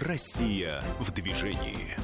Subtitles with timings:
[0.00, 1.96] Россия в движении.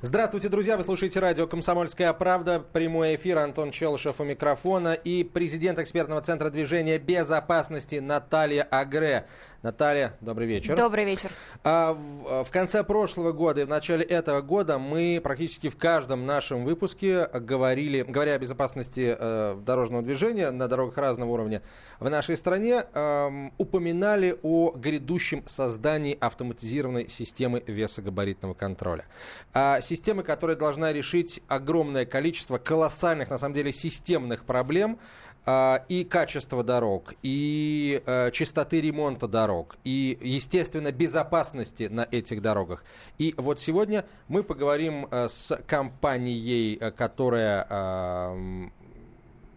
[0.00, 0.76] Здравствуйте, друзья!
[0.76, 2.58] Вы слушаете радио «Комсомольская правда».
[2.58, 3.38] Прямой эфир.
[3.38, 4.94] Антон Челышев у микрофона.
[4.94, 9.28] И президент экспертного центра движения безопасности Наталья Агре.
[9.62, 10.76] Наталья, добрый вечер.
[10.76, 11.30] Добрый вечер.
[11.64, 16.26] А, в, в конце прошлого года и в начале этого года мы практически в каждом
[16.26, 21.62] нашем выпуске говорили, говоря о безопасности э, дорожного движения на дорогах разного уровня
[22.00, 29.04] в нашей стране, э, упоминали о грядущем создании автоматизированной системы весогабаритного контроля.
[29.54, 36.06] А системы, которая должна решить огромное количество колоссальных, на самом деле, системных проблем, а, и
[36.08, 42.84] качество дорог, и э, частоты ремонта дорог, и, естественно, безопасности на этих дорогах.
[43.18, 47.66] И вот сегодня мы поговорим э, с компанией, э, которая,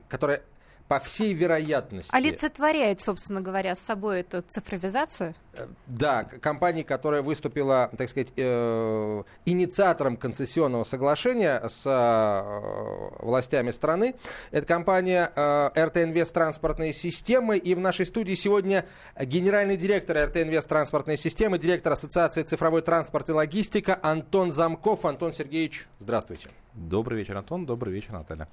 [0.09, 0.41] которая
[0.87, 2.13] по всей вероятности...
[2.13, 5.33] Олицетворяет, собственно говоря, с собой эту цифровизацию?
[5.57, 14.15] Э, да, компания, которая выступила, так сказать, э, инициатором концессионного соглашения с э, властями страны,
[14.51, 17.57] это компания э, РТ Инвест Транспортные системы.
[17.57, 18.85] И в нашей студии сегодня
[19.19, 25.05] генеральный директор РТ Инвест Транспортные системы, директор Ассоциации цифровой транспорт и логистика Антон Замков.
[25.05, 26.49] Антон Сергеевич, здравствуйте.
[26.73, 27.65] Добрый вечер, Антон.
[27.65, 28.47] Добрый вечер, Наталья.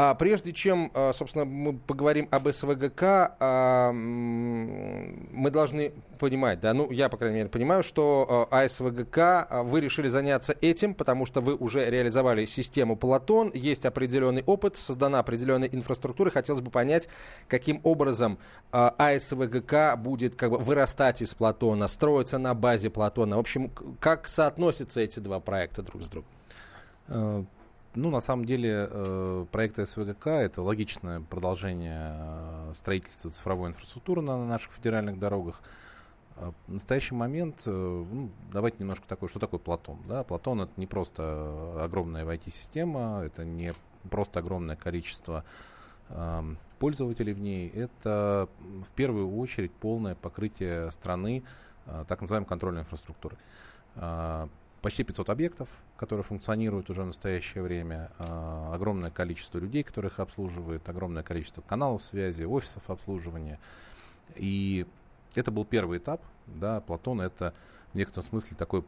[0.00, 6.88] А прежде чем, а, собственно, мы поговорим об СВГК, а, мы должны понимать, да, ну,
[6.92, 11.90] я, по крайней мере, понимаю, что АСВГК, вы решили заняться этим, потому что вы уже
[11.90, 16.30] реализовали систему Платон, есть определенный опыт, создана определенная инфраструктура.
[16.30, 17.08] Хотелось бы понять,
[17.48, 18.38] каким образом
[18.70, 23.34] АСВГК будет как бы вырастать из Платона, строиться на базе Платона.
[23.34, 27.48] В общем, как соотносятся эти два проекта друг с другом?
[27.98, 34.22] Э, ну, на самом деле, э, проект СВГК– это логичное продолжение э, строительства цифровой инфраструктуры
[34.22, 35.60] на наших федеральных дорогах.
[36.68, 39.98] В настоящий момент, ну, давайте немножко такое, что такое Платон.
[40.08, 40.22] Да?
[40.22, 43.72] Платон– это не просто огромная IT-система, это не
[44.08, 45.42] просто огромное количество
[46.78, 51.42] пользователей в ней, это в первую очередь полное покрытие страны
[52.06, 53.38] так называемой контрольной инфраструктурой
[54.82, 60.88] почти 500 объектов, которые функционируют уже в настоящее время, э, огромное количество людей, которых обслуживает,
[60.88, 63.58] огромное количество каналов связи, офисов обслуживания.
[64.36, 64.86] И
[65.34, 66.22] это был первый этап.
[66.46, 67.54] Да, Платон это
[67.92, 68.84] в некотором смысле такой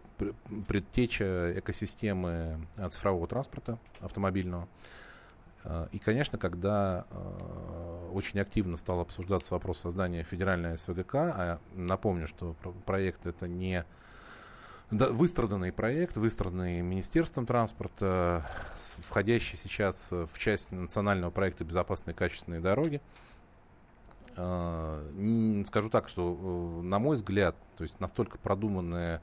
[0.68, 2.58] предтеча экосистемы
[2.90, 4.68] цифрового транспорта автомобильного.
[5.64, 7.06] А, и, конечно, когда
[8.12, 12.54] очень активно стал обсуждаться вопрос создания федеральной СВГК, а напомню, что
[12.86, 13.84] проект это не
[14.90, 18.44] да, выстраданный проект, выстраданный Министерством транспорта,
[18.98, 23.00] входящий сейчас в часть национального проекта «Безопасные качественные дороги».
[24.36, 25.04] А,
[25.66, 29.22] скажу так, что, э, на мой взгляд, то есть настолько продуманное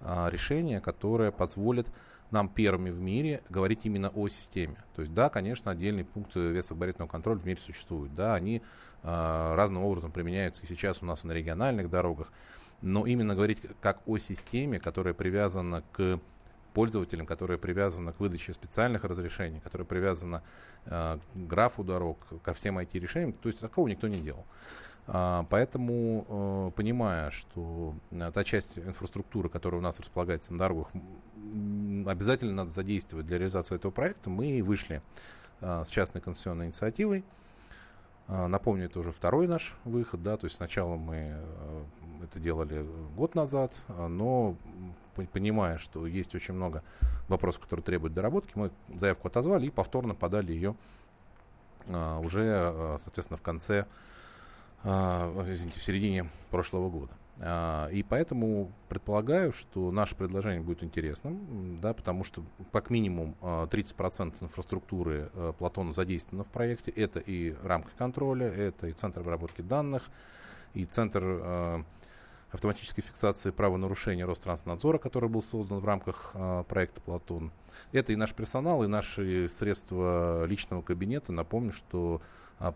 [0.00, 1.88] решение, которое позволит
[2.30, 4.76] нам первыми в мире говорить именно о системе.
[4.94, 8.14] То есть, да, конечно, отдельные пункты весогабаритного контроля в мире существуют.
[8.14, 8.60] Да, они
[9.02, 12.32] э, разным образом применяются и сейчас у нас и на региональных дорогах
[12.82, 16.20] но именно говорить как о системе, которая привязана к
[16.74, 20.42] пользователям, которая привязана к выдаче специальных разрешений, которая привязана
[20.86, 24.44] э, к графу дорог, ко всем IT-решениям, то есть такого никто не делал.
[25.06, 30.88] А, поэтому, э, понимая, что э, та часть инфраструктуры, которая у нас располагается на дорогах,
[32.06, 35.02] обязательно надо задействовать для реализации этого проекта, мы вышли
[35.60, 37.24] э, с частной концессионной инициативой,
[38.26, 41.36] напомню, это уже второй наш выход, да, то есть сначала мы
[42.24, 42.86] это делали
[43.16, 44.56] год назад, а, но
[45.32, 46.82] понимая, что есть очень много
[47.28, 50.74] вопросов, которые требуют доработки, мы заявку отозвали и повторно подали ее
[51.88, 53.86] а, уже, соответственно, в конце,
[54.84, 57.12] извините, в середине прошлого года.
[57.40, 64.34] А, и поэтому предполагаю, что наше предложение будет интересным, да, потому что как минимум 30%
[64.40, 66.90] а, инфраструктуры а, Платона задействовано в проекте.
[66.92, 70.04] Это и рамка контроля, это и центр обработки данных,
[70.74, 71.84] и центр
[72.54, 76.34] автоматической фиксации правонарушения Ространснадзора, который был создан в рамках
[76.68, 77.50] проекта «Платон».
[77.92, 81.32] Это и наш персонал, и наши средства личного кабинета.
[81.32, 82.22] Напомню, что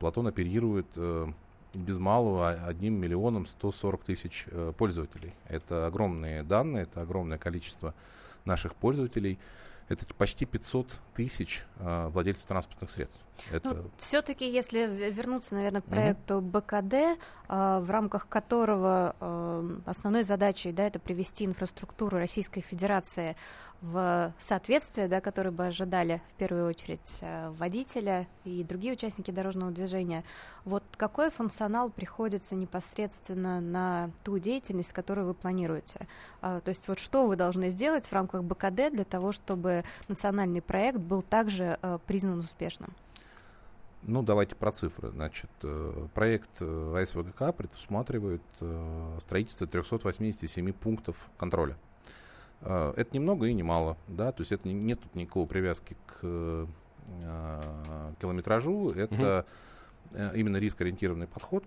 [0.00, 1.26] «Платон» оперирует э,
[1.74, 5.34] без малого 1 миллионом 140 тысяч э, пользователей.
[5.46, 7.94] Это огромные данные, это огромное количество
[8.44, 9.38] наших пользователей.
[9.88, 13.20] Это почти 500 тысяч э, владельцев транспортных средств.
[13.50, 13.74] Это...
[13.74, 16.48] Ну, все-таки, если вернуться, наверное, к проекту угу.
[16.48, 17.16] БКД, э,
[17.48, 23.34] в рамках которого э, основной задачей да, это привести инфраструктуру Российской Федерации
[23.80, 29.70] в соответствие, да, которые бы ожидали в первую очередь э, водителя и другие участники дорожного
[29.70, 30.24] движения.
[30.64, 36.08] Вот какой функционал приходится непосредственно на ту деятельность, которую вы планируете?
[36.40, 40.60] А, то есть вот что вы должны сделать в рамках БКД для того, чтобы национальный
[40.60, 42.92] проект был также э, признан успешным?
[44.02, 45.10] Ну, давайте про цифры.
[45.10, 48.42] Значит, э, проект АСВГК предусматривает
[49.18, 51.76] строительство 387 пунктов контроля.
[52.62, 56.66] А, это немного и немало, да, то есть это нет тут никакого привязки к э,
[58.20, 59.46] километражу, это
[60.10, 60.20] угу.
[60.34, 61.64] именно риск-ориентированный подход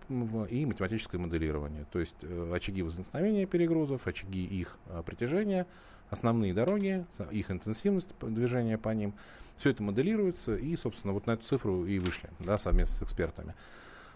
[0.50, 5.66] и математическое моделирование, то есть э, очаги возникновения перегрузов, очаги их притяжения,
[6.10, 9.14] основные дороги, их интенсивность движения по ним,
[9.56, 13.56] все это моделируется и, собственно, вот на эту цифру и вышли, да, совместно с экспертами.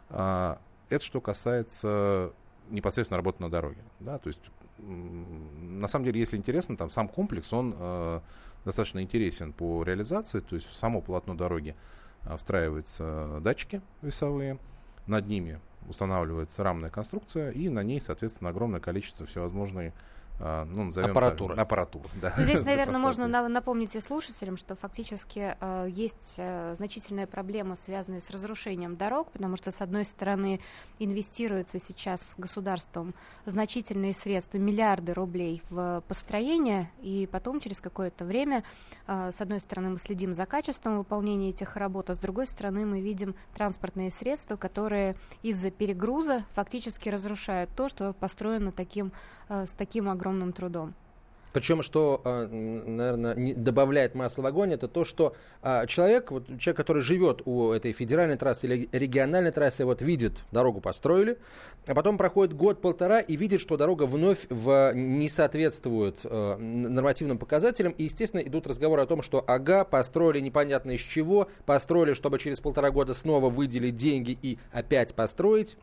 [0.09, 2.33] А, это что касается
[2.69, 7.51] непосредственно работы на дороге, да, то есть на самом деле, если интересно, там сам комплекс,
[7.53, 8.19] он э,
[8.65, 11.75] достаточно интересен по реализации, то есть в само полотно дороги
[12.23, 14.59] э, встраиваются датчики весовые,
[15.07, 19.93] над ними устанавливается рамная конструкция, и на ней, соответственно, огромное количество всевозможной
[20.39, 21.55] ну, назовем аппаратура.
[21.55, 22.33] Так, аппаратура, да.
[22.37, 27.77] Ну, здесь, наверное, можно на, напомнить и слушателям, что фактически э, есть э, значительная проблема,
[27.77, 30.59] связанная с разрушением дорог, потому что, с одной стороны,
[30.99, 33.13] инвестируется сейчас государством
[33.45, 38.65] значительные средства, миллиарды рублей в построение, и потом, через какое-то время,
[39.07, 42.85] э, с одной стороны, мы следим за качеством выполнения этих работ, а с другой стороны,
[42.85, 49.13] мы видим транспортные средства, которые из-за перегруза фактически разрушают то, что построено таким,
[49.47, 50.93] э, с таким огромным огромным трудом.
[51.53, 56.75] Причем, что, а, наверное, добавляет масло в огонь, это то, что а, человек, вот человек,
[56.75, 61.37] который живет у этой федеральной трассы или региональной трассы, вот видит, дорогу построили,
[61.87, 67.93] а потом проходит год-полтора и видит, что дорога вновь в, не соответствует э, нормативным показателям.
[67.93, 72.59] И, естественно, идут разговоры о том, что ага, построили непонятно из чего, построили, чтобы через
[72.59, 75.77] полтора года снова выделить деньги и опять построить.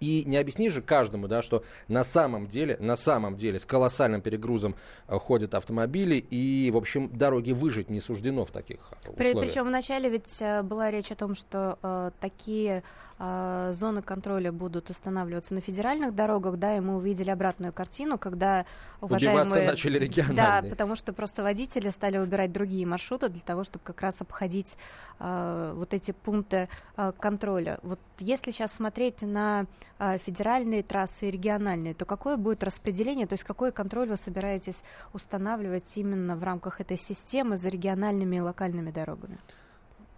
[0.00, 4.20] И не объяснишь же каждому, да, что на самом деле, на самом деле с колоссальным
[4.20, 4.76] перегрузом
[5.08, 9.46] э, ходят автомобили, и, в общем, дороги выжить не суждено в таких условиях.
[9.46, 12.82] Причем вначале ведь э, была речь о том, что э, такие
[13.18, 18.64] э, зоны контроля будут устанавливаться на федеральных дорогах, да, и мы увидели обратную картину, когда
[19.00, 19.44] уважаемые...
[19.44, 20.36] Убиваться начали региональные.
[20.36, 24.76] Да, потому что просто водители стали выбирать другие маршруты для того, чтобы как раз обходить
[25.18, 27.78] э, вот эти пункты э, контроля.
[27.82, 29.66] Вот если сейчас смотреть на
[29.98, 34.82] э, федеральные трассы и региональные, то какое будет распределение, то есть какой контроль вы собираетесь
[35.12, 39.38] устанавливать именно в рамках этой системы за региональными и локальными дорогами?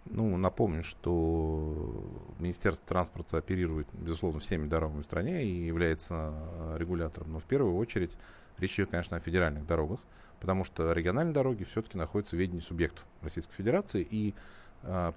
[0.05, 2.03] Ну, напомню, что
[2.39, 7.33] Министерство транспорта оперирует, безусловно, всеми дорогами в стране и является э, регулятором.
[7.33, 8.17] Но в первую очередь
[8.57, 9.99] речь идет, конечно, о федеральных дорогах,
[10.39, 14.33] потому что региональные дороги все-таки находятся в ведении субъектов Российской Федерации, и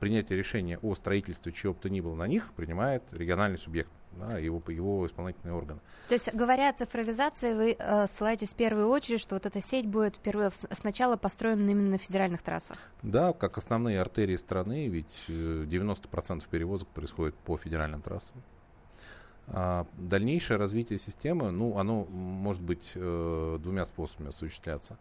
[0.00, 4.38] принятие решения о строительстве чего бы то ни было на них принимает региональный субъект да,
[4.38, 5.80] его, его исполнительные органы.
[6.08, 9.86] То есть, говоря о цифровизации, вы э, ссылаетесь в первую очередь, что вот эта сеть
[9.86, 12.78] будет впервые, сначала построена именно на федеральных трассах?
[13.02, 18.42] Да, как основные артерии страны, ведь 90% э, перевозок происходит по федеральным трассам.
[19.46, 24.96] А дальнейшее развитие системы, ну, оно может быть э, двумя способами осуществляться.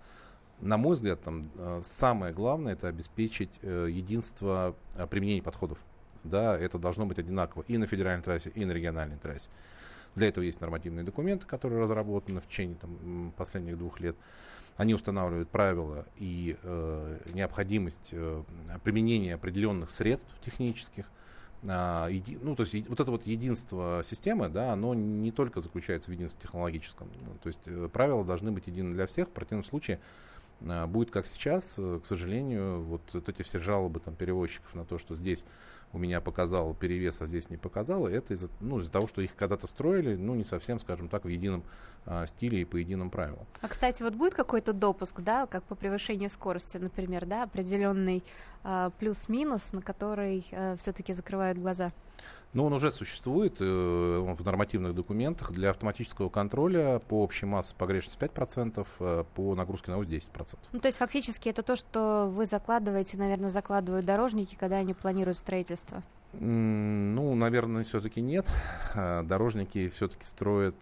[0.61, 5.79] На мой взгляд, там э, самое главное это обеспечить э, единство э, применения подходов
[6.23, 9.50] да, это должно быть одинаково и на федеральной трассе, и на региональной трассе.
[10.15, 14.15] Для этого есть нормативные документы, которые разработаны в течение там, последних двух лет.
[14.77, 18.43] Они устанавливают правила и э, необходимость э,
[18.83, 21.10] применения определенных средств технических.
[21.67, 26.12] А, еди, ну, то есть вот это вот единство системы, да, оно не только заключается
[26.12, 27.10] в единстве технологическом.
[27.25, 29.29] Ну, то есть э, правила должны быть едины для всех.
[29.29, 30.00] В противном случае
[30.88, 34.98] будет как сейчас, э, к сожалению, вот, вот эти все жалобы там, перевозчиков на то,
[34.98, 35.46] что здесь
[35.93, 39.36] у меня показал перевес, а здесь не показал, это из-за ну, из того, что их
[39.36, 41.63] когда-то строили, ну, не совсем, скажем так, в едином
[42.05, 43.46] а, стиле и по единым правилам.
[43.62, 48.24] А, кстати, вот будет какой-то допуск, да, как по превышению скорости, например, да, определенный
[48.63, 51.91] а, плюс-минус, на который а, все-таки закрывают глаза?
[52.53, 58.19] Но он уже существует э, в нормативных документах для автоматического контроля по общей массе погрешность
[58.19, 60.57] 5%, э, по нагрузке на ось 10%.
[60.72, 65.38] Ну, то есть фактически это то, что вы закладываете, наверное, закладывают дорожники, когда они планируют
[65.38, 66.03] строительство?
[66.33, 68.51] Ну, наверное, все-таки нет.
[68.93, 70.75] Э, дорожники все-таки строят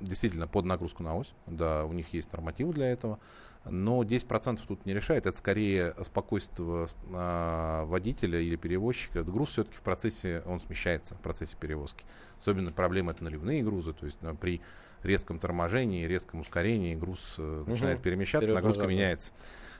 [0.00, 1.34] действительно под нагрузку на ось.
[1.46, 3.18] Да, у них есть нормативы для этого.
[3.64, 5.26] Но 10% тут не решает.
[5.26, 9.24] Это скорее спокойствие э, водителя или перевозчика.
[9.24, 12.04] Груз все-таки в процессе, он смещается в процессе перевозки.
[12.38, 13.92] Особенно проблема это наливные грузы.
[13.92, 14.60] То есть при
[15.02, 19.32] резком торможении, резком ускорении груз э, начинает перемещаться, нагрузка назад, меняется.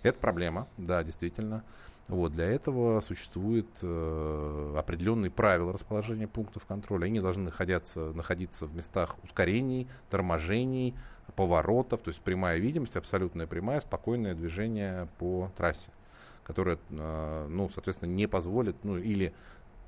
[0.03, 1.65] Это проблема, да, действительно.
[2.09, 7.07] Вот, для этого существуют э, определенные правила расположения пунктов контроля.
[7.07, 10.95] Они должны находиться, находиться в местах ускорений, торможений,
[11.35, 15.91] поворотов, то есть прямая видимость, абсолютная прямая, спокойное движение по трассе,
[16.45, 19.35] которое, э, ну, соответственно, не позволит, ну, или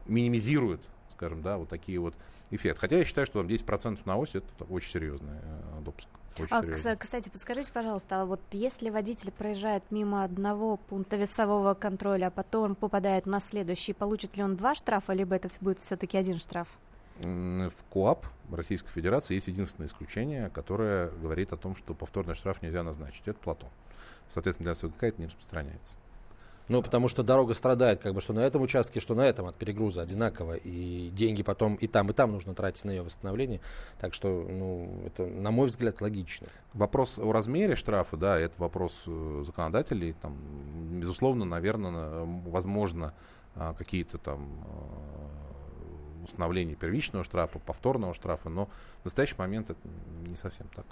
[0.06, 0.80] минимизирует
[1.18, 2.14] скажем, да, вот такие вот
[2.50, 2.80] эффекты.
[2.80, 6.08] Хотя я считаю, что там 10% на ось это очень серьезный э, допуск.
[6.38, 12.26] Очень а, кстати, подскажите, пожалуйста, а вот если водитель проезжает мимо одного пункта весового контроля,
[12.26, 16.38] а потом попадает на следующий, получит ли он два штрафа, либо это будет все-таки один
[16.38, 16.68] штраф?
[17.18, 22.84] В КОАП Российской Федерации есть единственное исключение, которое говорит о том, что повторный штраф нельзя
[22.84, 23.22] назначить.
[23.26, 23.70] Это Платон.
[24.28, 25.96] Соответственно, для СВК это не распространяется.
[26.68, 29.56] Ну, потому что дорога страдает, как бы, что на этом участке, что на этом от
[29.56, 30.54] перегруза одинаково.
[30.56, 33.60] И деньги потом и там, и там нужно тратить на ее восстановление.
[33.98, 36.48] Так что, ну, это, на мой взгляд, логично.
[36.74, 40.14] Вопрос о размере штрафа, да, это вопрос э, законодателей.
[40.20, 40.36] Там,
[40.92, 43.14] безусловно, наверное, возможно,
[43.54, 48.66] а, какие-то там э, установления первичного штрафа, повторного штрафа, но
[49.00, 49.80] в настоящий момент это
[50.26, 50.86] не совсем так.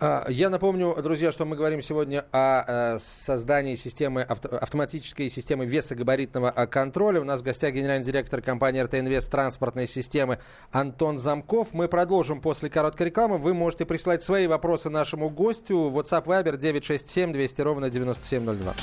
[0.00, 6.52] А, я напомню, друзья, что мы говорим сегодня о э, создании системы автоматической системы весогабаритного
[6.54, 7.20] э, контроля.
[7.20, 10.38] У нас в гостях генеральный директор компании РТ Инвест транспортной системы
[10.70, 11.72] Антон Замков.
[11.72, 13.38] Мы продолжим после короткой рекламы.
[13.38, 15.90] Вы можете присылать свои вопросы нашему гостю.
[15.90, 18.74] WhatsApp Viber 967 200 ровно 9702.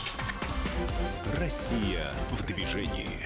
[1.39, 3.24] Россия в движении.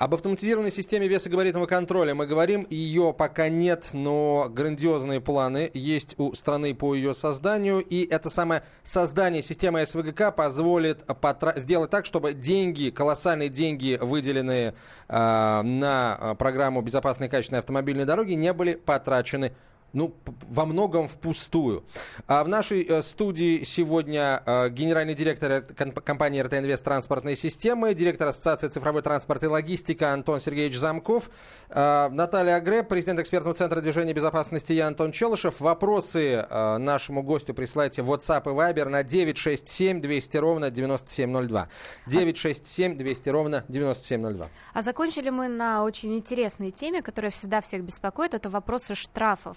[0.00, 2.66] Об автоматизированной системе весогабаритного контроля мы говорим.
[2.70, 7.80] Ее пока нет, но грандиозные планы есть у страны по ее созданию.
[7.80, 14.72] И это самое создание системы СВГК позволит потра- сделать так, чтобы деньги, колоссальные деньги, выделенные
[15.06, 19.52] э, на программу безопасной и качественной автомобильной дороги, не были потрачены
[19.92, 20.14] ну,
[20.48, 21.84] во многом впустую.
[22.26, 28.28] А в нашей э, студии сегодня э, генеральный директор компании РТ Инвест транспортной системы, директор
[28.28, 31.30] Ассоциации цифровой транспорт и логистика Антон Сергеевич Замков,
[31.68, 35.60] э, Наталья Агре, президент экспертного центра движения безопасности я Антон Челышев.
[35.60, 41.68] Вопросы нашему гостю присылайте в WhatsApp и Viber на 967 200 ровно 9702.
[42.06, 44.46] 967 200 ровно 9702.
[44.72, 48.34] А закончили мы на очень интересной теме, которая всегда всех беспокоит.
[48.34, 49.56] Это вопросы штрафов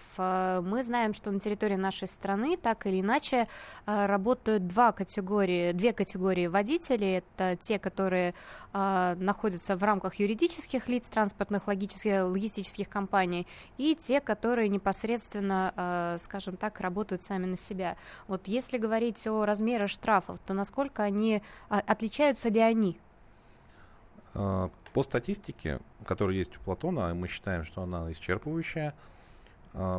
[0.64, 3.48] мы знаем, что на территории нашей страны так или иначе
[3.86, 7.18] э, работают два категории, две категории водителей.
[7.18, 8.34] Это те, которые
[8.74, 16.58] э, находятся в рамках юридических лиц, транспортных, логических, логистических компаний, и те, которые непосредственно, скажем
[16.58, 17.96] так, работают сами на себя.
[18.28, 23.00] Вот если говорить о размере штрафов, то насколько они, отличаются ли они?
[24.34, 28.94] По статистике, которая есть у Платона, мы считаем, что она исчерпывающая,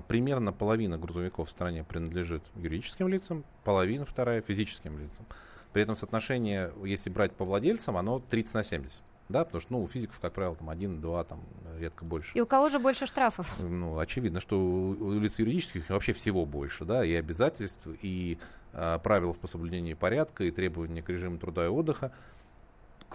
[0.08, 5.26] примерно половина грузовиков в стране принадлежит юридическим лицам, половина вторая физическим лицам.
[5.72, 9.04] При этом соотношение, если брать по владельцам, оно 30 на 70.
[9.28, 11.40] Да, потому что ну, у физиков, как правило, там один, два, там
[11.78, 12.36] редко больше.
[12.36, 13.52] И у кого же больше штрафов?
[13.58, 18.38] Ну, очевидно, что у лиц юридических вообще всего больше, да, и обязательств, и
[18.72, 22.12] э, правил по соблюдению порядка, и требования к режиму труда и отдыха.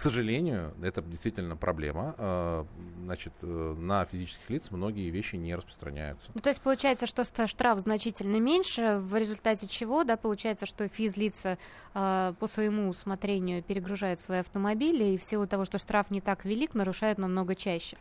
[0.00, 2.14] К сожалению, это действительно проблема.
[2.16, 2.66] А,
[3.04, 6.30] значит, э, на физических лиц многие вещи не распространяются.
[6.32, 11.58] Ну, то есть получается, что штраф значительно меньше, в результате чего, да, получается, что физлица
[11.92, 16.46] э, по своему усмотрению перегружают свои автомобили и в силу того, что штраф не так
[16.46, 17.98] велик, нарушают намного чаще.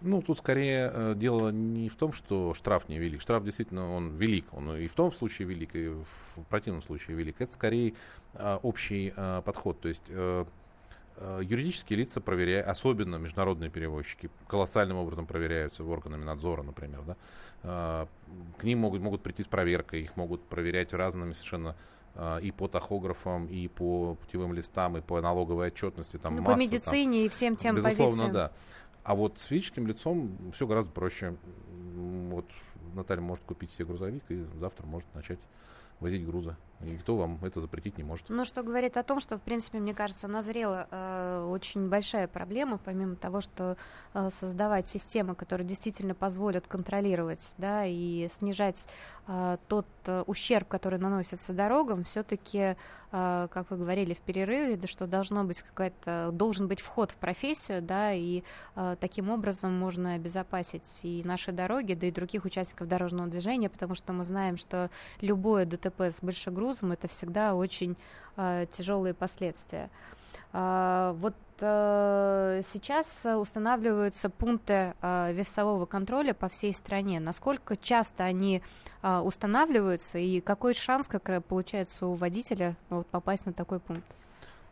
[0.00, 3.20] Ну, тут скорее э, дело не в том, что штраф не велик.
[3.20, 4.44] Штраф действительно он велик.
[4.52, 6.06] Он и в том случае велик, и в,
[6.36, 7.40] в противном случае велик.
[7.40, 7.94] Это скорее
[8.34, 9.80] э, общий э, подход.
[9.80, 10.44] То есть э, Э,
[11.40, 17.02] юридические лица проверяют, особенно международные перевозчики, колоссальным образом проверяются органами надзора, например.
[17.06, 17.16] Да?
[17.62, 18.06] Э,
[18.58, 21.76] к ним могут, могут прийти с проверкой, их могут проверять разными совершенно
[22.14, 26.18] э, и по тахографам, и по путевым листам, и по налоговой отчетности.
[26.18, 28.32] Там, ну, масса, по медицине там, и всем тем Безусловно, позициям.
[28.32, 28.52] да.
[29.04, 31.36] А вот с физическим лицом все гораздо проще.
[32.30, 32.46] Вот
[32.94, 35.38] Наталья может купить себе грузовик и завтра может начать
[36.00, 36.56] возить грузы.
[36.84, 38.28] И никто вам это запретить не может.
[38.28, 42.78] Ну, что говорит о том, что, в принципе, мне кажется, назрела э, очень большая проблема,
[42.78, 43.76] помимо того, что
[44.14, 48.88] э, создавать системы, которые действительно позволят контролировать, да, и снижать
[49.28, 52.76] э, тот э, ущерб, который наносится дорогам, все-таки
[53.12, 57.82] как вы говорили в перерыве, да, что должно быть какая-то, должен быть вход в профессию,
[57.82, 58.42] да, и
[58.74, 63.94] э, таким образом можно обезопасить и наши дороги, да и других участников дорожного движения, потому
[63.94, 64.90] что мы знаем, что
[65.20, 67.98] любое ДТП с большегрузом это всегда очень
[68.38, 69.90] э, тяжелые последствия.
[70.54, 77.20] А, вот сейчас устанавливаются пункты э, весового контроля по всей стране.
[77.20, 78.62] Насколько часто они
[79.02, 84.06] э, устанавливаются и какой шанс, как получается, у водителя вот, попасть на такой пункт?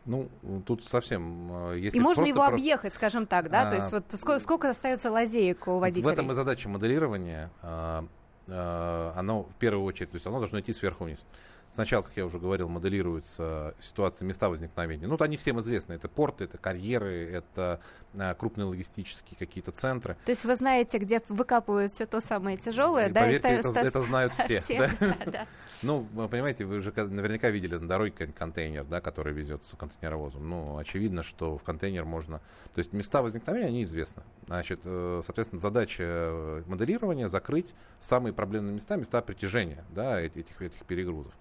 [0.05, 0.27] Ну,
[0.65, 1.73] тут совсем...
[1.75, 2.53] Если и можно его про...
[2.53, 3.67] объехать, скажем так, да?
[3.67, 6.05] А, То есть вот сколько, сколько остается лазеек у водителя?
[6.05, 7.51] В этом и задача моделирования.
[7.61, 8.05] А,
[8.47, 11.25] а, оно в первую очередь, то есть оно должно идти сверху вниз.
[11.71, 15.07] Сначала, как я уже говорил, моделируются ситуации, места возникновения.
[15.07, 15.93] Ну, они всем известны.
[15.93, 17.79] Это порты, это карьеры, это
[18.17, 20.17] а, крупные логистические какие-то центры.
[20.25, 23.21] То есть вы знаете, где выкапывают все то самое тяжелое, и, да?
[23.21, 24.59] Поверьте, и это, это знают все.
[24.59, 24.89] все да?
[25.25, 25.45] Да, да.
[25.83, 30.47] Ну, вы понимаете, вы же наверняка видели на дороге контейнер, да, который везется контейнеровозом.
[30.47, 32.39] Ну, очевидно, что в контейнер можно...
[32.73, 34.23] То есть места возникновения, они известны.
[34.45, 40.85] Значит, э, соответственно, задача э, моделирования закрыть самые проблемные места, места притяжения да, этих, этих
[40.85, 41.33] перегрузов.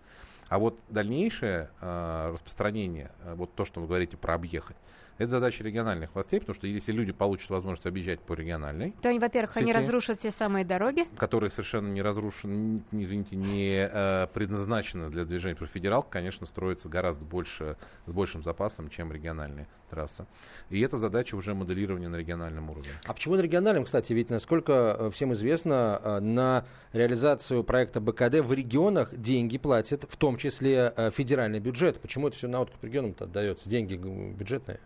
[0.50, 4.76] А вот дальнейшее э, распространение, э, вот то, что вы говорите про объехать,
[5.20, 8.92] это задача региональных властей, потому что если люди получат возможность объезжать по региональной...
[9.02, 11.04] То они, во-первых, сети, они разрушат те самые дороги.
[11.18, 15.54] Которые совершенно не разрушены, не, извините, не э, предназначены для движения.
[15.56, 20.24] Потому что федералка, конечно, строится гораздо больше, с большим запасом, чем региональные трассы.
[20.70, 22.90] И эта задача уже моделирования на региональном уровне.
[23.06, 24.14] А почему на региональном, кстати?
[24.14, 30.16] Ведь, насколько э, всем известно, э, на реализацию проекта БКД в регионах деньги платят, в
[30.16, 32.00] том числе э, федеральный бюджет.
[32.00, 33.68] Почему это все на откуп регионам-то отдается?
[33.68, 34.80] Деньги бюджетные?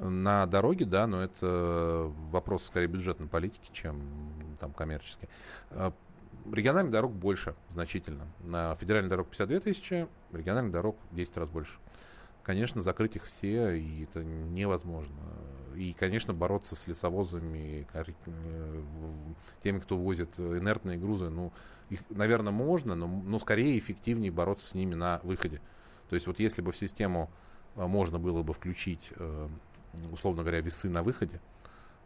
[0.00, 4.00] На дороге, да, но это вопрос скорее бюджетной политики, чем
[4.58, 5.28] там коммерческий.
[5.70, 5.92] А,
[6.50, 8.26] региональных дорог больше значительно.
[8.40, 11.78] На федеральных дорог 52 тысячи, региональных дорог 10 раз больше.
[12.42, 15.14] Конечно, закрыть их все, и это невозможно.
[15.76, 18.82] И, конечно, бороться с лесовозами, э,
[19.62, 21.52] теми, кто возит инертные грузы, ну,
[21.90, 25.60] их, наверное, можно, но, но скорее эффективнее бороться с ними на выходе.
[26.08, 27.30] То есть вот если бы в систему
[27.76, 29.48] а, можно было бы включить э,
[30.12, 31.40] условно говоря, весы на выходе,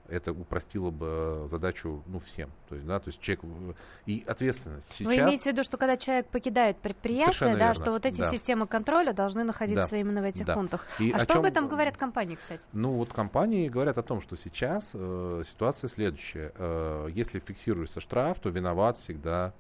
[0.09, 2.51] это упростило бы задачу ну, всем.
[2.69, 3.77] То есть, да, то есть человек...
[4.07, 4.91] И ответственность.
[4.91, 5.07] Сейчас...
[5.07, 8.31] Вы имеете в виду, что когда человек покидает предприятие, да, что вот эти да.
[8.31, 9.97] системы контроля должны находиться да.
[9.97, 10.55] именно в этих да.
[10.55, 10.87] пунктах.
[10.99, 11.39] И а что чем...
[11.39, 12.67] об этом говорят компании, кстати?
[12.73, 16.53] Ну, вот компании говорят о том, что сейчас э, ситуация следующая.
[16.57, 19.55] Э, если фиксируется штраф, то виноват всегда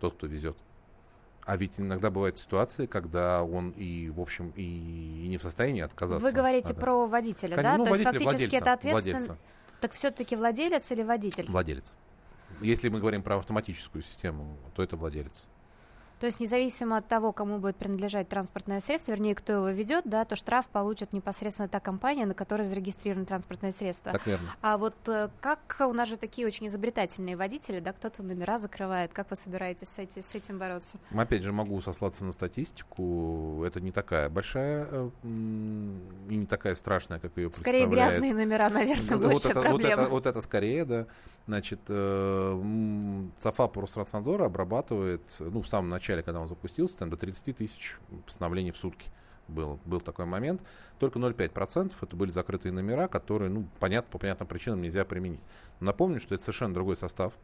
[0.00, 0.56] тот, кто везет.
[1.48, 6.22] А ведь иногда бывают ситуации, когда он и, в общем, и, не в состоянии отказаться.
[6.22, 6.78] Вы говорите от...
[6.78, 7.78] про водителя, Конечно, да?
[7.78, 9.40] Ну, То водителя, есть фактически владельца, это ответственность.
[9.80, 11.46] Так все-таки владелец или водитель?
[11.48, 11.94] Владелец.
[12.60, 15.46] Если мы говорим про автоматическую систему, то это владелец.
[16.20, 20.24] То есть независимо от того, кому будет принадлежать транспортное средство, вернее, кто его ведет, да,
[20.24, 24.12] то штраф получит непосредственно та компания, на которой зарегистрировано транспортное средство.
[24.12, 24.48] Так верно.
[24.60, 29.12] А вот э, как у нас же такие очень изобретательные водители, да, кто-то номера закрывает,
[29.12, 30.98] как вы собираетесь с, эти, с этим бороться?
[31.14, 33.62] Опять же, могу сослаться на статистику.
[33.64, 38.20] Это не такая большая э, и не такая страшная, как ее скорее представляет.
[38.20, 39.96] Скорее грязные номера, наверное, вот большая это, проблема.
[39.96, 41.06] Вот это, вот это скорее, да.
[41.46, 47.10] Значит, э, САФА по Ространснадзора обрабатывает, ну, в самом начале начале, когда он запустился, там
[47.10, 49.10] до 30 тысяч постановлений в сутки
[49.46, 50.62] был, был такой момент.
[50.98, 55.40] Только 0,5% это были закрытые номера, которые, ну, понятно, по понятным причинам нельзя применить.
[55.80, 57.34] Напомню, что это совершенно другой состав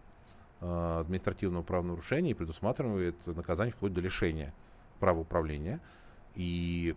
[0.60, 4.54] э, административного правонарушения и предусматривает наказание вплоть до лишения
[4.98, 5.80] права управления.
[6.34, 6.96] И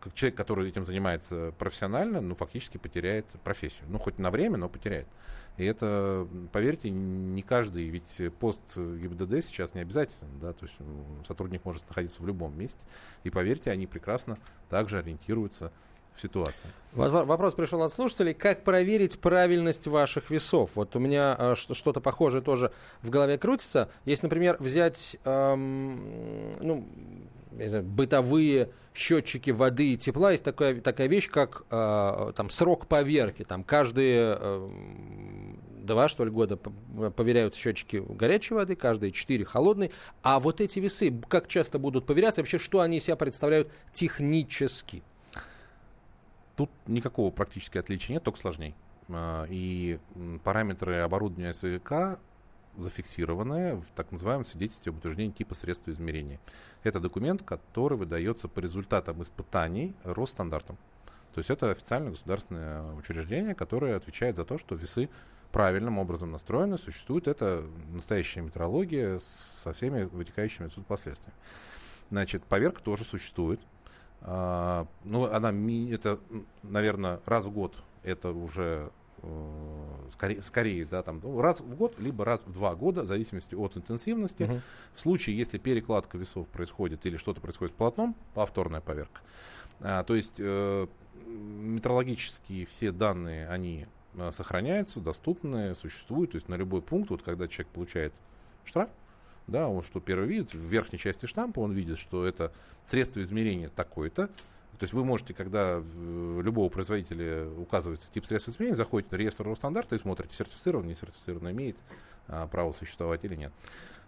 [0.00, 3.86] как человек, который этим занимается профессионально, ну, фактически потеряет профессию.
[3.88, 5.06] Ну, хоть на время, но потеряет.
[5.56, 10.76] И это, поверьте, не каждый, ведь пост ГИБДД сейчас не обязательно, да, то есть
[11.26, 12.84] сотрудник может находиться в любом месте.
[13.22, 14.36] И поверьте, они прекрасно
[14.68, 15.72] также ориентируются
[16.14, 16.68] в ситуации.
[16.92, 18.34] Вопрос пришел от слушателей.
[18.34, 20.72] Как проверить правильность ваших весов?
[20.74, 23.90] Вот у меня э, что-то похожее тоже в голове крутится.
[24.04, 26.86] Если, например, взять эм, ну,
[27.52, 33.42] знаю, бытовые счетчики воды и тепла, есть такая, такая вещь, как э, там, срок поверки.
[33.42, 34.70] Там каждые э,
[35.82, 39.90] два, что ли, года проверяются счетчики горячей воды, каждые четыре холодной.
[40.22, 45.02] А вот эти весы, как часто будут проверяться, вообще, что они из себя представляют технически?
[46.56, 48.76] Тут никакого практически отличия нет, только сложнее.
[49.08, 49.98] А, и
[50.44, 52.20] параметры оборудования СВК
[52.76, 56.40] зафиксированное в так называемом свидетельстве об утверждении типа средства измерения.
[56.82, 60.76] Это документ, который выдается по результатам испытаний Росстандартом.
[61.34, 65.08] То есть это официальное государственное учреждение, которое отвечает за то, что весы
[65.50, 67.28] правильным образом настроены, существует.
[67.28, 69.20] Это настоящая метрология
[69.62, 71.36] со всеми вытекающими отсюда последствиями.
[72.10, 73.60] Значит, поверка тоже существует.
[74.20, 75.52] А, ну, она,
[75.92, 76.18] это,
[76.62, 78.90] наверное, раз в год это уже
[80.12, 83.54] скорее, скорее да, там, ну, раз в год, либо раз в два года, в зависимости
[83.54, 84.42] от интенсивности.
[84.42, 84.60] Uh-huh.
[84.94, 89.20] В случае, если перекладка весов происходит или что-то происходит с полотном, повторная поверка.
[89.80, 90.86] А, то есть э,
[91.26, 96.32] метрологические все данные, они э, сохраняются, доступны, существуют.
[96.32, 98.14] То есть на любой пункт, вот когда человек получает
[98.64, 98.90] штраф,
[99.46, 103.68] да, он что первый видит, в верхней части штампа он видит, что это средство измерения
[103.68, 104.30] такое-то.
[104.78, 109.94] То есть вы можете, когда любого производителя указывается тип средства измерения, заходите на реестр Росстандарта
[109.94, 111.76] и смотрите, сертифицирован, не сертифицирован, имеет
[112.28, 113.52] а, право существовать или нет.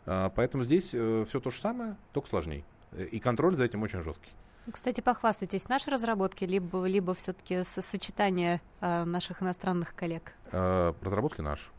[0.06, 2.64] А, поэтому здесь а, э, все то же самое, только сложнее.
[3.10, 4.30] И контроль за этим очень жесткий.
[4.70, 10.32] Кстати, похвастайтесь, наши разработки, либо, либо все-таки сочетание э, наших иностранных коллег?
[10.50, 11.70] Э, разработки наши.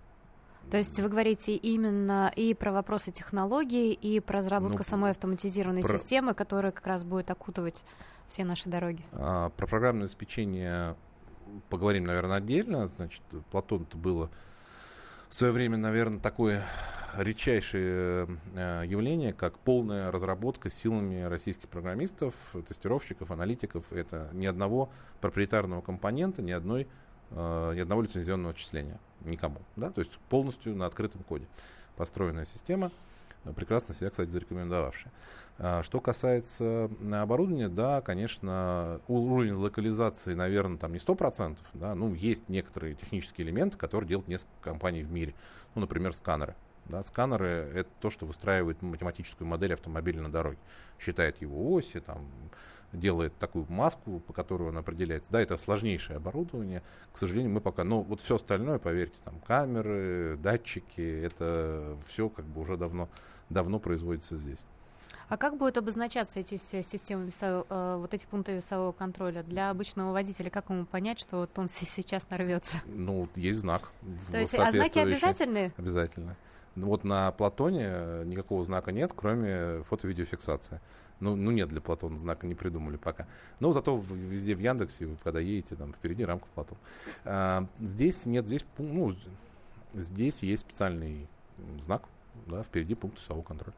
[0.69, 5.81] То есть вы говорите именно и про вопросы технологий, и про разработку ну, самой автоматизированной
[5.81, 5.97] про...
[5.97, 7.85] системы, которая как раз будет окутывать
[8.27, 9.03] все наши дороги.
[9.13, 10.95] А, про программное обеспечение
[11.69, 12.89] поговорим, наверное, отдельно.
[12.97, 14.29] Значит, Платон-то было
[15.29, 16.63] в свое время, наверное, такое
[17.17, 22.33] редчайшее э, явление, как полная разработка силами российских программистов,
[22.67, 23.91] тестировщиков, аналитиков.
[23.91, 24.89] Это ни одного
[25.21, 26.87] проприетарного компонента, ни, одной,
[27.31, 29.59] э, ни одного лицензионного отчисления никому.
[29.75, 29.89] Да?
[29.91, 31.47] То есть полностью на открытом коде
[31.95, 32.91] построенная система,
[33.43, 35.11] э, прекрасно себя, кстати, зарекомендовавшая.
[35.59, 42.47] А, что касается оборудования, да, конечно, уровень локализации, наверное, там не 100%, да, ну, есть
[42.47, 45.33] некоторые технические элементы, которые делают несколько компаний в мире.
[45.73, 46.55] Ну, например, сканеры.
[46.85, 50.59] Да, сканеры— это то, что выстраивает математическую модель автомобиля на дороге.
[50.99, 52.25] Считает его оси, там,
[52.93, 55.31] делает такую маску, по которой он определяется.
[55.31, 56.83] Да, это сложнейшее оборудование.
[57.13, 57.83] К сожалению, мы пока...
[57.83, 63.09] Но вот все остальное, поверьте, там камеры, датчики, это все как бы уже давно,
[63.49, 64.63] давно производится здесь.
[65.29, 70.13] А как будут обозначаться эти системы весового, э, вот эти пункты весового контроля для обычного
[70.13, 70.49] водителя?
[70.49, 72.77] Как ему понять, что вот он сейчас нарвется?
[72.85, 73.91] Ну, есть знак.
[74.31, 75.73] То есть а знаки обязательные?
[75.77, 76.37] Обязательно.
[76.85, 80.79] Вот на Платоне э, никакого знака нет, кроме фото-видеофиксации.
[81.19, 83.25] Ну, ну, нет для Платона знака, не придумали пока.
[83.59, 86.77] Но зато везде в Яндексе, вы когда едете, там впереди рамка Платон.
[87.25, 89.15] А, здесь нет, здесь, ну,
[89.93, 91.27] здесь есть специальный
[91.79, 92.03] знак,
[92.45, 93.75] да, впереди пункт часового контроля.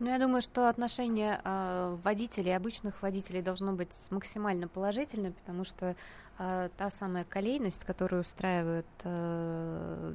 [0.00, 5.94] Ну, я думаю, что отношение э, водителей, обычных водителей должно быть максимально положительным, потому что
[6.38, 10.14] э, та самая колейность, которую устраивают э,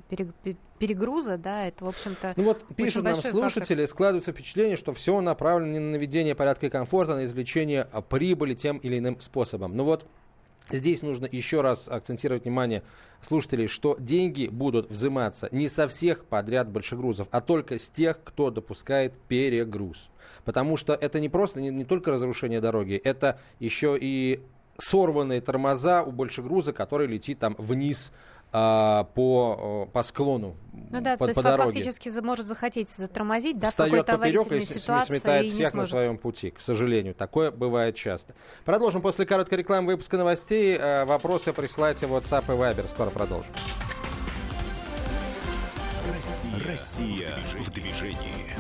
[0.80, 3.88] перегруза, да, это, в общем-то, Ну вот пишут нам слушатели, фактор.
[3.88, 9.00] складывается впечатление, что все направлено на наведение порядка и комфорта, на извлечение прибыли тем или
[9.00, 9.78] иным способом.
[9.78, 10.06] Ну вот
[10.72, 12.84] Здесь нужно еще раз акцентировать внимание
[13.22, 18.50] слушателей, что деньги будут взиматься не со всех подряд большегрузов, а только с тех, кто
[18.50, 20.10] допускает перегруз.
[20.46, 24.42] Потому что это не просто, не, не только разрушение дороги, это еще и
[24.78, 28.14] сорванные тормоза у большегруза, который летит там вниз
[28.52, 30.56] а, по, по склону,
[30.92, 31.72] ну да, по, то есть по дороге.
[31.72, 36.18] фактически может захотеть затормозить, да, Встает в какой-то поперек и сметает и всех на своем
[36.18, 37.14] пути, к сожалению.
[37.14, 38.34] Такое бывает часто.
[38.66, 40.78] Продолжим после короткой рекламы выпуска новостей.
[40.80, 42.88] Э, вопросы присылайте в WhatsApp и Viber.
[42.88, 43.54] Скоро продолжим.
[46.68, 48.56] Россия, Россия в движении.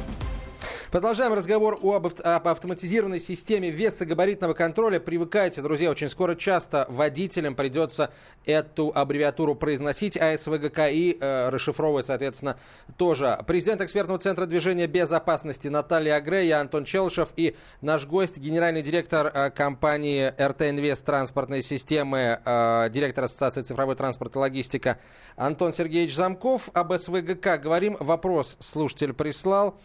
[0.91, 4.99] Продолжаем разговор об, об автоматизированной системе веса габаритного контроля.
[4.99, 8.11] Привыкайте, друзья, очень скоро часто водителям придется
[8.43, 12.57] эту аббревиатуру произносить, а СВГКИ э, расшифровывать, соответственно,
[12.97, 13.39] тоже.
[13.45, 19.27] Президент экспертного центра движения безопасности Наталья Агре, я Антон Челшев и наш гость, генеральный директор
[19.27, 24.97] э, компании РТ Инвест транспортной системы, э, директор Ассоциации цифровой транспорт и логистика
[25.35, 26.71] Антон Сергеевич Замков.
[26.73, 27.95] Об СВГК говорим.
[27.99, 29.79] Вопрос слушатель прислал.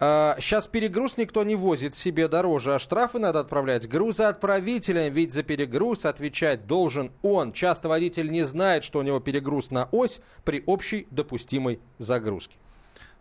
[0.00, 5.42] Сейчас а, перегруз никто не возит себе дороже, а штрафы надо отправлять грузоотправителям, ведь за
[5.42, 7.52] перегруз отвечать должен он.
[7.52, 12.56] Часто водитель не знает, что у него перегруз на ось при общей допустимой загрузке.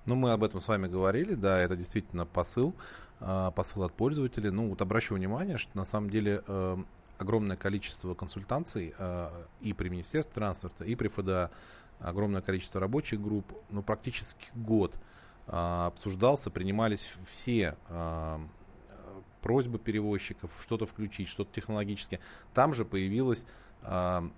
[0.05, 2.73] Ну, мы об этом с вами говорили, да, это действительно посыл,
[3.19, 4.49] а, посыл от пользователей.
[4.49, 6.77] Ну, вот обращу внимание, что на самом деле э,
[7.17, 11.51] огромное количество консультаций э, и при Министерстве транспорта, и при ФДА,
[11.99, 15.18] огромное количество рабочих групп, ну, практически год– а,
[15.51, 18.39] обсуждался, принимались все а,
[19.41, 22.19] просьбы перевозчиков что-то включить, что-то технологически.
[22.53, 23.45] Там же появилась
[23.81, 24.29] а,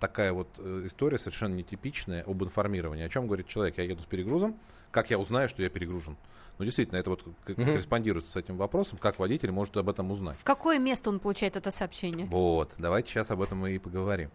[0.00, 3.04] такая вот э, история совершенно нетипичная об информировании.
[3.04, 3.78] О чем говорит человек?
[3.78, 4.58] Я еду с перегрузом,
[4.90, 6.16] как я узнаю, что я перегружен?
[6.58, 7.54] Ну, действительно, это вот uh-huh.
[7.54, 10.36] корреспондирует с этим вопросом, как водитель может об этом узнать.
[10.38, 12.26] В какое место он получает это сообщение?
[12.26, 14.30] Вот, давайте сейчас об этом и поговорим.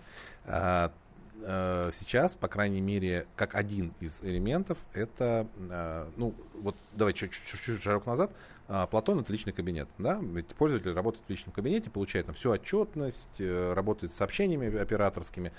[1.44, 7.82] Э, сейчас, по крайней мере, как один из элементов, это, э, ну, вот давайте чуть-чуть
[7.82, 8.32] шаг назад,
[8.68, 12.50] э, Платон это личный кабинет, да, ведь пользователь работает в личном кабинете, получает там всю
[12.52, 15.52] отчетность, э, работает с сообщениями операторскими,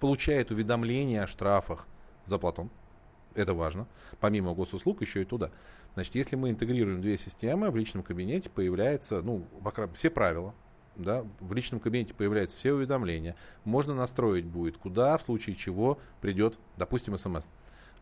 [0.00, 1.86] получает уведомления о штрафах
[2.24, 2.70] за Платон,
[3.34, 3.86] это важно.
[4.20, 5.50] Помимо госуслуг, еще и туда.
[5.94, 9.44] Значит, если мы интегрируем две системы, в личном кабинете появляется, ну,
[9.94, 10.54] все правила,
[10.98, 13.36] да, в личном кабинете появляются все уведомления.
[13.64, 17.48] Можно настроить будет, куда, в случае чего придет, допустим, смс.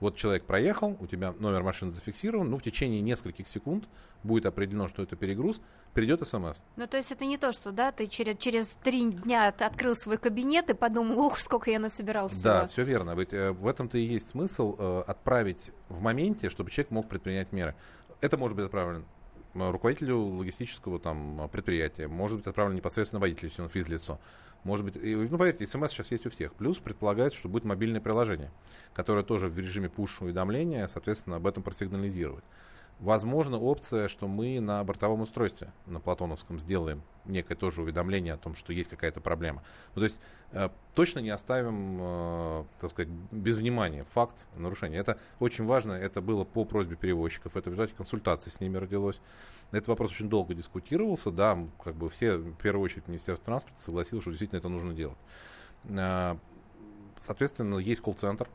[0.00, 3.88] Вот человек проехал, у тебя номер машины зафиксирован, ну, в течение нескольких секунд
[4.22, 5.62] будет определено, что это перегруз,
[5.94, 6.61] придет смс.
[6.76, 10.18] Ну, то есть это не то, что, да, ты через, через три дня открыл свой
[10.18, 12.42] кабинет и подумал, ух, сколько я насобирал всего.
[12.42, 13.14] Да, все верно.
[13.14, 17.52] Ведь э, в этом-то и есть смысл э, отправить в моменте, чтобы человек мог предпринять
[17.52, 17.74] меры.
[18.20, 19.04] Это может быть отправлено
[19.54, 24.18] руководителю логистического там, предприятия, может быть отправлено непосредственно водителю, если он физлицо.
[24.64, 26.52] Может быть, и, ну, поверьте, смс сейчас есть у всех.
[26.54, 28.50] Плюс предполагается, что будет мобильное приложение,
[28.94, 32.44] которое тоже в режиме push-уведомления, соответственно, об этом просигнализирует.
[33.00, 38.54] Возможно, опция, что мы на бортовом устройстве, на Платоновском, сделаем некое тоже уведомление о том,
[38.54, 39.62] что есть какая-то проблема.
[39.94, 40.18] Ну, то есть
[40.52, 44.96] э, точно не оставим, э, так сказать, без внимания факт нарушения.
[44.96, 49.20] Это очень важно, это было по просьбе перевозчиков, это в результате консультации с ними родилось.
[49.72, 54.22] Этот вопрос очень долго дискутировался, да, как бы все, в первую очередь, Министерство транспорта согласилось,
[54.22, 55.18] что действительно это нужно делать.
[55.85, 56.37] Э,
[57.20, 58.48] соответственно, есть колл-центр,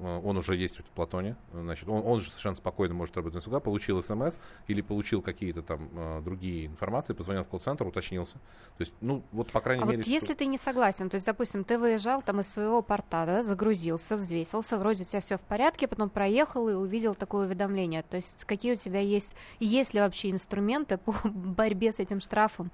[0.00, 3.60] он уже есть в Платоне, значит, он, он же совершенно спокойно может работать на СУГА,
[3.60, 8.34] получил смс или получил какие-то там э, другие информации, позвонил в колл-центр, уточнился.
[8.76, 9.98] То есть, ну, вот по крайней а мере...
[9.98, 13.42] Вот если ты не согласен, то есть, допустим, ты выезжал там из своего порта, да,
[13.42, 18.02] загрузился, взвесился, вроде у тебя все в порядке, потом проехал и увидел такое уведомление.
[18.02, 22.70] То есть, какие у тебя есть, есть ли вообще инструменты по борьбе с этим штрафом?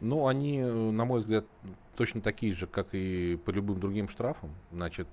[0.00, 1.44] Ну, они, э, на мой взгляд,
[1.94, 4.50] точно такие же, как и по любым другим штрафам.
[4.72, 5.08] Значит,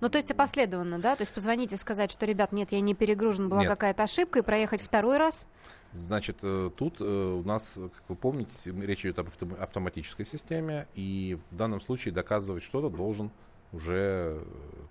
[0.00, 1.16] ну, то есть опоследованно, да?
[1.16, 4.42] То есть позвонить и сказать, что, ребят, нет, я не перегружен, была какая-то ошибка, и
[4.42, 5.46] проехать второй раз?
[5.92, 11.38] Значит, э, тут э, у нас, как вы помните, речь идет об автоматической системе, и
[11.50, 13.30] в данном случае доказывать что-то должен
[13.72, 14.42] уже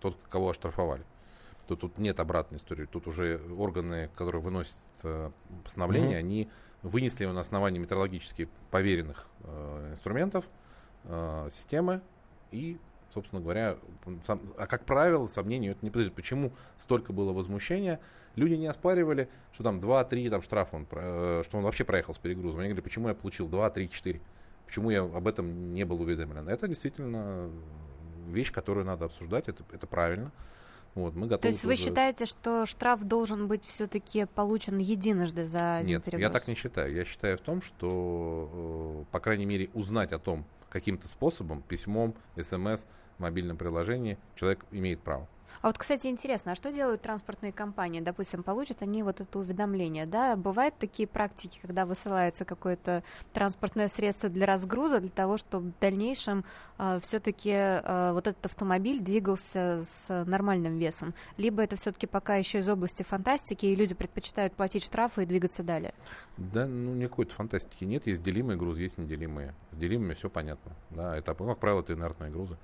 [0.01, 1.03] тот, кого оштрафовали.
[1.67, 2.85] Тут, тут нет обратной истории.
[2.85, 5.31] Тут уже органы, которые выносят э,
[5.63, 6.19] постановление, mm-hmm.
[6.19, 6.49] они
[6.83, 10.45] вынесли его на основании метрологически поверенных э, инструментов,
[11.05, 12.01] э, системы
[12.51, 12.77] и
[13.13, 13.77] собственно говоря,
[14.23, 16.13] сам, а как правило, сомнению это не подойдет.
[16.13, 17.99] Почему столько было возмущения?
[18.35, 22.17] Люди не оспаривали, что там 2-3 там, штрафа, он, э, что он вообще проехал с
[22.17, 22.59] перегрузом.
[22.59, 24.21] Они говорили, почему я получил 2, 3, 4?
[24.65, 26.49] Почему я об этом не был уведомлен?
[26.49, 27.49] Это действительно
[28.27, 30.31] вещь, которую надо обсуждать, это, это правильно.
[30.95, 35.81] Вот, мы готовы То есть вы считаете, что штраф должен быть все-таки получен единожды за
[35.83, 36.21] Нет, перегруз?
[36.21, 36.93] я так не считаю.
[36.93, 42.13] Я считаю в том, что, э, по крайней мере, узнать о том каким-то способом, письмом,
[42.35, 42.85] смс,
[43.17, 45.27] в мобильном приложении, человек имеет право.
[45.61, 48.01] А вот, кстати, интересно, а что делают транспортные компании?
[48.01, 50.35] Допустим, получат они вот это уведомление, да?
[50.35, 56.45] Бывают такие практики, когда высылается какое-то транспортное средство для разгруза, для того, чтобы в дальнейшем
[56.77, 61.13] э, все-таки э, вот этот автомобиль двигался с нормальным весом?
[61.37, 65.63] Либо это все-таки пока еще из области фантастики, и люди предпочитают платить штрафы и двигаться
[65.63, 65.93] далее?
[66.37, 68.07] Да, ну никакой фантастики нет.
[68.07, 69.53] Есть делимые грузы, есть неделимые.
[69.71, 70.73] С делимыми все понятно.
[70.89, 72.57] Да, это, как правило, это инертные грузы.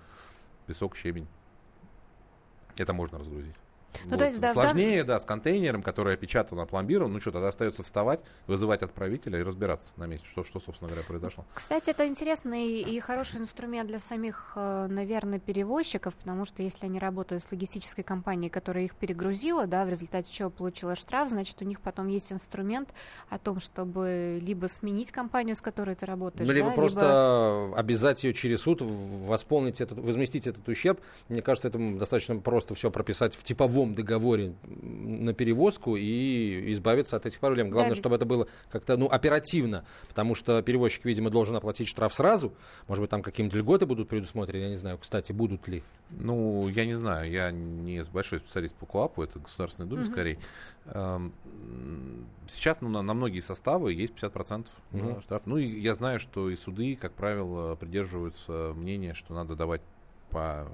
[0.72, 1.28] Песок, щебень.
[2.78, 3.58] Это можно разгрузить.
[4.06, 4.20] Ну, вот.
[4.20, 5.16] то есть, да, Сложнее, да...
[5.16, 7.12] да, с контейнером, который опечатан, опломбирован.
[7.12, 11.06] Ну что, тогда остается вставать, вызывать отправителя и разбираться на месте, что, что собственно говоря,
[11.06, 11.46] произошло.
[11.54, 17.00] Кстати, это интересный и хороший инструмент для самих, э, наверное, перевозчиков, потому что если они
[17.00, 21.66] работают с логистической компанией, которая их перегрузила, да, в результате чего получила штраф, значит, у
[21.66, 22.90] них потом есть инструмент
[23.30, 27.80] о том, чтобы либо сменить компанию, с которой ты работаешь, ну, либо да, просто либо...
[27.80, 31.00] обязать ее через суд восполнить этот, возместить этот ущерб.
[31.30, 37.16] Мне кажется, это достаточно просто все прописать в типовом любом договоре на перевозку и избавиться
[37.16, 37.70] от этих проблем.
[37.70, 37.96] Главное, да.
[37.96, 42.54] чтобы это было как-то ну, оперативно, потому что перевозчик, видимо, должен оплатить штраф сразу.
[42.88, 45.84] Может быть, там какие-нибудь льготы будут предусмотрены, я не знаю, кстати, будут ли.
[46.12, 50.12] Ну, я не знаю, я не большой специалист по КОАПу, это Государственная Дума угу.
[50.12, 50.40] скорее.
[50.86, 51.34] Эм,
[52.48, 55.22] сейчас ну, на, на многие составы есть 50% угу.
[55.22, 55.44] штраф.
[55.46, 59.82] Ну, и я знаю, что и суды, как правило, придерживаются мнения, что надо давать
[60.32, 60.68] по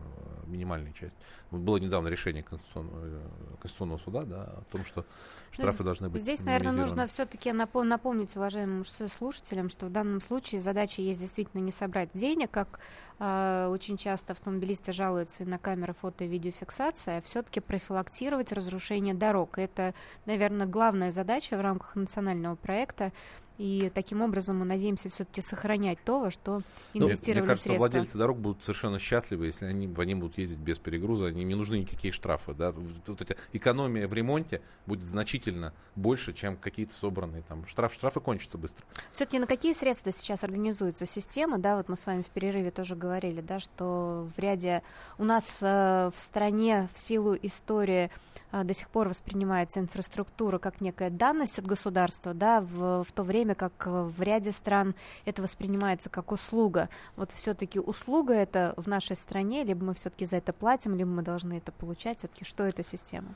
[0.48, 1.18] минимальной части.
[1.52, 3.22] Было недавно решение Конституционного, э,
[3.60, 5.06] Конституционного суда да, о том, что
[5.52, 11.02] штрафы должны быть Здесь, наверное, нужно все-таки напомнить уважаемым слушателям, что в данном случае задача
[11.02, 12.80] есть действительно не собрать денег, как
[13.20, 19.58] э, очень часто автомобилисты жалуются на камеры фото и видеофиксации, а все-таки профилактировать разрушение дорог.
[19.58, 19.94] Это,
[20.26, 23.12] наверное, главная задача в рамках национального проекта
[23.58, 26.62] И таким образом мы надеемся все-таки сохранять то, во что
[26.94, 27.88] инвестировали ну, мне кажется, средства.
[27.88, 31.80] владельцы дорог будут совершенно счастливы, если они, они будут ездить без перегруза, они не нужны
[31.80, 32.54] никакие штрафы.
[32.54, 32.72] Да?
[33.08, 38.58] Вот эта экономия в ремонте будет значительно больше, чем какие-то собранные там штраф, штрафы кончатся
[38.60, 38.86] быстро.
[39.12, 41.58] Все-таки на какие средства сейчас организуется система?
[41.58, 44.84] Да, вот мы с вами в перерыве тоже говорили, да, что в ряде
[45.18, 48.12] у нас э, в стране в силу истории
[48.52, 53.56] до сих пор воспринимается инфраструктура как некая данность от государства, да, в, в то время
[53.56, 56.90] как э, в ряде стран это воспринимается как услуга.
[57.16, 61.24] Вот все-таки услуга это в нашей стране, либо мы все-таки за это платим, либо мы
[61.24, 62.20] должны это получать.
[62.20, 63.28] Все-таки что это система?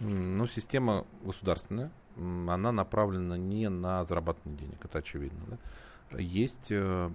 [0.00, 5.40] Ну, система государственная, она направлена не на зарабатывание денег, это очевидно.
[5.48, 6.18] Да?
[6.18, 7.10] Есть, э,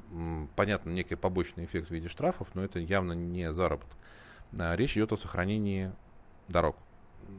[0.55, 3.97] понятно, некий побочный эффект в виде штрафов, но это явно не заработок.
[4.51, 5.91] Речь идет о сохранении
[6.47, 6.75] дорог.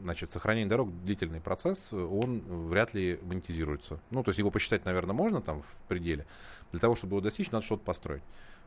[0.01, 3.99] Значит, сохранение дорог длительный процесс, он вряд ли монетизируется.
[4.09, 6.25] Ну, то есть его посчитать, наверное, можно там в пределе.
[6.71, 8.23] Для того, чтобы его достичь, надо что-то построить.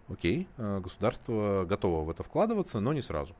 [0.08, 3.34] Окей, э, государство готово в это вкладываться, но не сразу.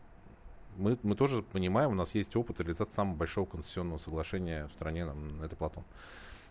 [0.77, 5.07] Мы, мы тоже понимаем, у нас есть опыт реализации самого большого конституционного соглашения в стране,
[5.43, 5.85] это Платон.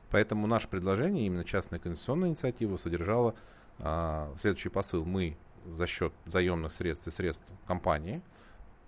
[0.10, 3.36] Поэтому наше предложение, именно частная конституционная инициатива, содержала
[3.80, 5.06] а, следующий посыл.
[5.06, 8.22] Мы за счет заемных средств и средств компании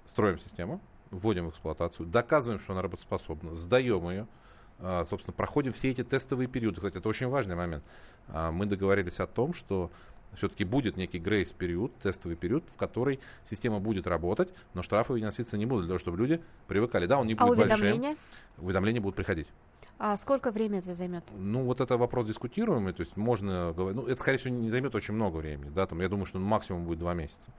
[0.05, 0.79] строим систему,
[1.11, 4.27] вводим в эксплуатацию, доказываем, что она работоспособна, сдаем ее,
[4.79, 6.77] а, собственно, проходим все эти тестовые периоды.
[6.77, 7.83] Кстати, это очень важный момент.
[8.27, 9.91] А, мы договорились о том, что
[10.33, 15.65] все-таки будет некий грейс-период, тестовый период, в который система будет работать, но штрафы выноситься не
[15.65, 17.05] будут, для того, чтобы люди привыкали.
[17.05, 18.09] Да, он не а будет уведомления?
[18.09, 18.17] большим.
[18.57, 19.47] Уведомления будут приходить.
[19.99, 21.23] А сколько времени это займет?
[21.35, 24.93] Ну, вот это вопрос дискутируемый, то есть можно говорить, ну, это, скорее всего, не займет
[24.93, 27.51] очень много времени, да, там, я думаю, что максимум будет два месяца.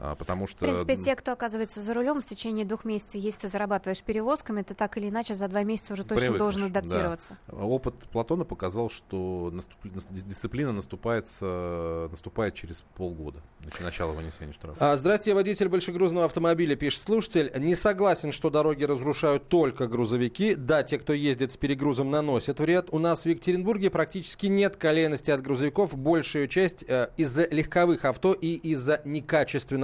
[0.00, 0.58] А, потому что...
[0.58, 4.62] В принципе, те, кто оказывается за рулем, в течение двух месяцев, если ты зарабатываешь перевозками,
[4.62, 7.36] ты так или иначе за два месяца уже точно Привыкнешь, должен адаптироваться.
[7.48, 7.56] Да.
[7.56, 9.78] Опыт Платона показал, что наступ...
[10.10, 14.92] дисциплина наступается, наступает через полгода, значит, начало вынесения штрафа.
[14.92, 17.52] А, здравствуйте, водитель большегрузного автомобиля, пишет слушатель.
[17.58, 20.54] Не согласен, что дороги разрушают только грузовики.
[20.54, 22.88] Да, те, кто ездит с перегрузом, наносят вред.
[22.92, 25.96] У нас в Екатеринбурге практически нет колейности от грузовиков.
[25.96, 29.00] Большую часть э, из-за легковых авто и из-за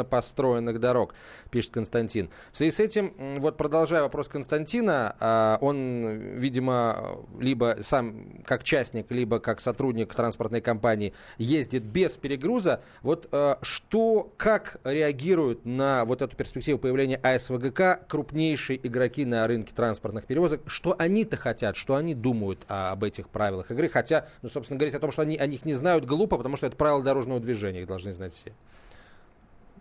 [0.04, 1.14] некачественного построенных дорог,
[1.50, 2.30] пишет Константин.
[2.52, 9.10] В связи с этим, вот продолжая вопрос Константина, а, он, видимо, либо сам как частник,
[9.10, 12.80] либо как сотрудник транспортной компании ездит без перегруза.
[13.02, 19.74] Вот а, что, как реагируют на вот эту перспективу появления АСВГК крупнейшие игроки на рынке
[19.74, 20.60] транспортных перевозок?
[20.66, 23.88] Что они-то хотят, что они думают об этих правилах игры?
[23.88, 26.66] Хотя, ну, собственно, говорить о том, что они о них не знают, глупо, потому что
[26.66, 28.52] это правила дорожного движения, их должны знать все.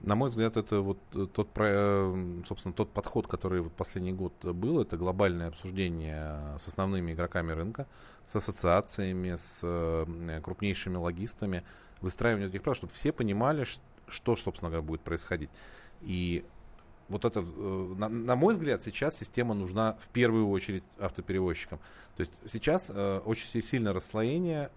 [0.03, 4.33] На мой взгляд, это вот э, тот, э, собственно, тот подход, который вот последний год
[4.43, 7.87] был, это глобальное обсуждение с основными игроками рынка,
[8.27, 11.63] с ассоциациями, с э, крупнейшими логистами,
[12.01, 13.65] выстраивание этих правил, чтобы все понимали,
[14.09, 15.49] что, собственно говоря, будет происходить.
[16.01, 16.43] И
[17.07, 21.79] вот это, на, на мой взгляд, сейчас система нужна в первую очередь автоперевозчикам.
[22.17, 24.69] То есть сейчас э, очень сильное расслоение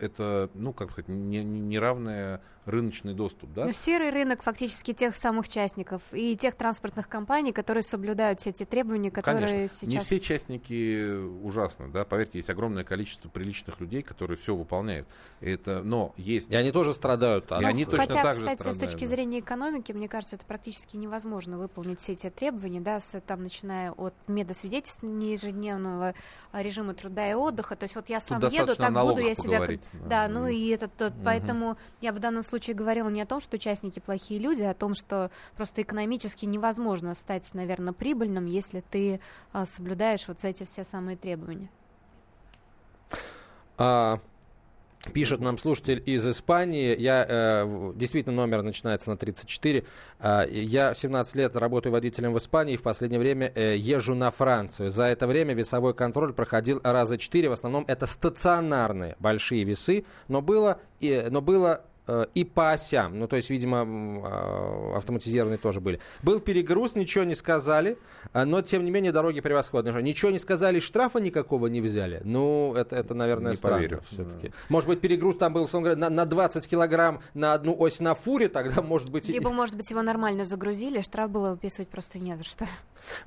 [0.00, 3.64] это, ну, как сказать, неравный рыночный доступ, да?
[3.66, 8.64] Но серый рынок фактически тех самых частников и тех транспортных компаний, которые соблюдают все эти
[8.64, 9.76] требования, которые Конечно.
[9.76, 9.88] сейчас...
[9.88, 15.06] Не все частники ужасны, да, поверьте, есть огромное количество приличных людей, которые все выполняют.
[15.40, 16.50] Это, но есть...
[16.50, 17.50] И они тоже страдают.
[17.52, 18.76] И ну, они хотя, точно так же кстати, страдают.
[18.76, 23.20] с точки зрения экономики, мне кажется, это практически невозможно выполнить все эти требования, да, с,
[23.20, 26.14] там, начиная от медосвидетельствования ежедневного
[26.52, 27.76] режима труда и отдыха.
[27.76, 29.60] То есть вот я сам Тут еду, так буду я себя
[29.92, 31.22] да, ну и это тот, угу.
[31.24, 34.74] поэтому я в данном случае говорила не о том, что участники плохие люди, а о
[34.74, 39.20] том, что просто экономически невозможно стать, наверное, прибыльным, если ты
[39.52, 41.70] а, соблюдаешь вот эти все самые требования.
[43.78, 44.18] А,
[45.12, 46.94] Пишет нам слушатель из Испании.
[46.98, 49.84] Я э, действительно номер начинается на 34.
[50.20, 54.30] Э, я 17 лет работаю водителем в Испании и в последнее время э, езжу на
[54.30, 54.90] Францию.
[54.90, 57.48] За это время весовой контроль проходил раза 4.
[57.48, 61.82] В основном это стационарные большие весы, но было, э, но было
[62.34, 63.18] и по осям.
[63.18, 63.84] Ну, то есть, видимо,
[64.24, 66.00] а, автоматизированные тоже были.
[66.22, 67.98] Был перегруз, ничего не сказали,
[68.32, 70.02] а, но, тем не менее, дороги превосходные.
[70.02, 72.20] Ничего не сказали, штрафа никакого не взяли.
[72.24, 74.02] Ну, это, это наверное, не странно поверю.
[74.08, 74.48] все-таки.
[74.48, 74.54] Да.
[74.68, 78.14] Может быть, перегруз там был, условно говоря, на, на 20 килограмм на одну ось на
[78.14, 79.28] фуре, тогда, может быть...
[79.28, 82.66] Либо, может быть, его нормально загрузили, штраф было выписывать просто не за что.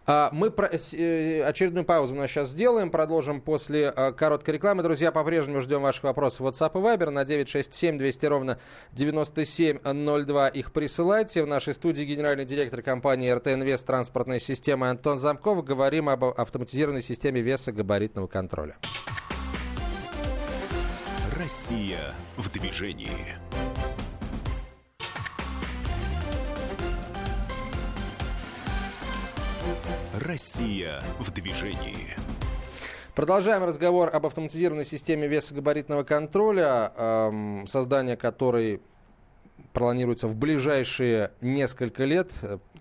[0.06, 0.68] А, мы про...
[0.68, 4.84] Э, очередную паузу у нас сейчас сделаем, продолжим после короткой рекламы.
[4.84, 8.60] Друзья, по-прежнему ждем ваших вопросов в WhatsApp и Viber на 967 200 ровно
[8.94, 11.44] 9702 их присылайте.
[11.44, 15.64] В нашей студии генеральный директор компании РТ Инвест транспортной системы Антон Замков.
[15.64, 18.78] Говорим об автоматизированной системе веса габаритного контроля.
[21.38, 23.38] Россия в движении.
[30.14, 32.29] Россия в движении.
[33.20, 38.82] Продолжаем разговор об автоматизированной системе весогабаритного контроля, эм, создание которой
[39.74, 42.32] планируется в ближайшие несколько лет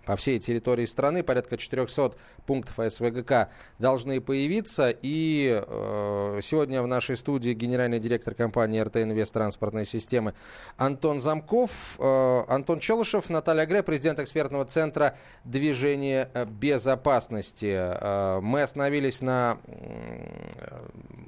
[0.07, 1.25] по всей территории страны.
[1.25, 2.15] Порядка 400
[2.49, 4.89] пунктов СВГК должны появиться.
[4.89, 10.33] И э, сегодня в нашей студии генеральный директор компании РТ Инвест транспортной системы
[10.79, 17.71] Антон Замков, э, Антон Челышев, Наталья Гре, президент экспертного центра движения безопасности.
[17.71, 19.59] Э, мы остановились на,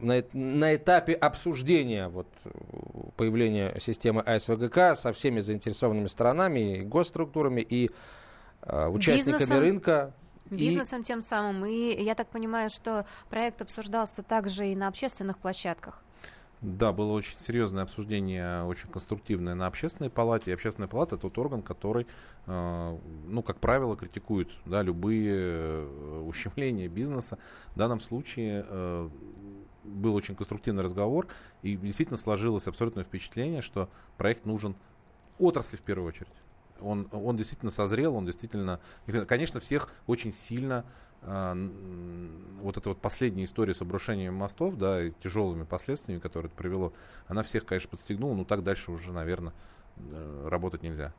[0.00, 2.28] на, на этапе обсуждения вот,
[3.18, 7.90] появления системы АСВГК со всеми заинтересованными сторонами, и госструктурами, и
[8.62, 10.14] Э, участниками бизнесом, рынка.
[10.50, 11.04] Бизнесом и...
[11.04, 11.64] тем самым.
[11.66, 16.02] И я так понимаю, что проект обсуждался также и на общественных площадках.
[16.60, 20.50] Да, было очень серьезное обсуждение, очень конструктивное на общественной палате.
[20.50, 22.06] И общественная палата тот орган, который,
[22.46, 27.38] э, ну, как правило, критикует да, любые э, ущемления бизнеса.
[27.74, 29.08] В данном случае э,
[29.84, 31.28] был очень конструктивный разговор,
[31.62, 33.88] и действительно сложилось абсолютное впечатление, что
[34.18, 34.76] проект нужен
[35.38, 36.28] отрасли в первую очередь
[36.82, 38.80] он, он действительно созрел, он действительно,
[39.26, 40.84] конечно, всех очень сильно
[41.22, 41.68] э,
[42.60, 46.92] вот эта вот последняя история с обрушением мостов, да, и тяжелыми последствиями, которые это привело,
[47.26, 49.52] она всех, конечно, подстегнула, но так дальше уже, наверное,
[49.96, 51.12] э, работать нельзя.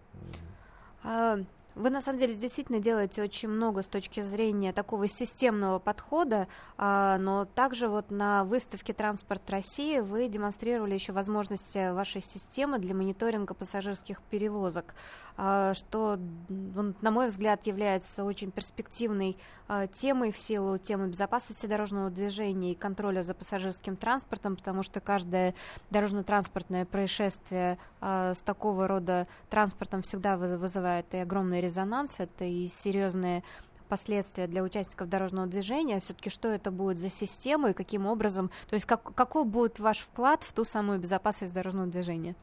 [1.76, 6.48] Вы на самом деле действительно делаете очень много с точки зрения такого системного подхода,
[6.78, 12.94] а, но также вот на выставке «Транспорт России» вы демонстрировали еще возможности вашей системы для
[12.94, 14.94] мониторинга пассажирских перевозок.
[15.38, 16.20] А, что,
[16.50, 19.38] на мой взгляд, является очень перспективной
[19.70, 25.00] а, темой в силу темы безопасности дорожного движения и контроля за пассажирским транспортом, потому что
[25.00, 25.56] каждое
[25.90, 31.18] дорожно-транспортное происшествие с такого рода транспортом всегда вызывает и
[31.62, 33.44] резонанс, это и серьезные
[33.88, 38.76] последствия для участников дорожного движения, все-таки что это будет за система и каким образом, то
[38.76, 42.36] есть как, какой будет ваш вклад в ту самую безопасность дорожного движения?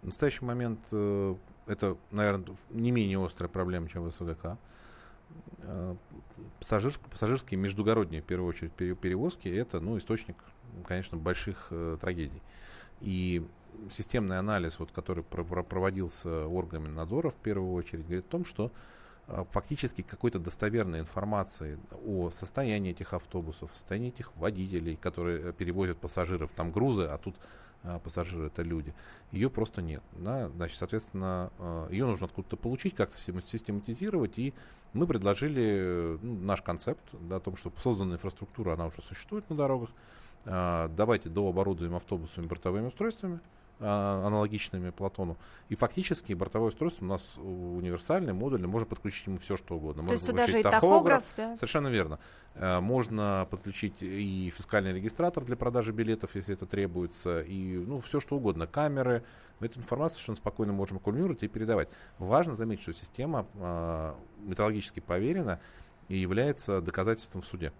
[0.00, 1.34] В настоящий момент э,
[1.66, 4.56] это, наверное, не менее острая проблема, чем в СВГК.
[5.58, 5.94] Э,
[6.58, 10.36] пассажир, пассажирские междугородние, в первую очередь, перевозки– это ну, источник,
[10.86, 12.42] конечно, больших э, трагедий.
[13.00, 13.46] И
[13.90, 18.72] системный анализ, вот, который проводился органами надзора, в первую очередь, говорит о том, что
[19.26, 26.52] э, фактически какой-то достоверной информации о состоянии этих автобусов, состоянии этих водителей, которые перевозят пассажиров,
[26.52, 27.36] там грузы, а тут
[27.84, 28.94] а, пассажиры это люди,
[29.30, 30.02] ее просто нет.
[30.12, 30.48] Да?
[30.48, 34.54] Значит, соответственно, а, ее нужно откуда-то получить, как-то систематизировать, и
[34.94, 39.56] мы предложили ну, наш концепт да, о том, что созданная инфраструктура, она уже существует на
[39.56, 39.90] дорогах,
[40.46, 45.36] а, давайте дооборудуем автобусами бортовыми устройствами, а, аналогичными Платону.
[45.68, 50.02] И фактически бортовое устройство у нас универсальное, модульное, можно подключить ему все, что угодно.
[50.02, 51.56] То можно есть туда же и тахограф, да?
[51.56, 52.18] Совершенно верно.
[52.54, 58.20] Э, можно подключить и фискальный регистратор для продажи билетов, если это требуется, и ну, все,
[58.20, 58.66] что угодно.
[58.66, 59.24] Камеры.
[59.60, 61.88] Эту информацию совершенно спокойно можем аккумулировать и передавать.
[62.18, 65.60] Важно заметить, что система э, методологически проверена
[66.08, 67.72] и является доказательством в суде.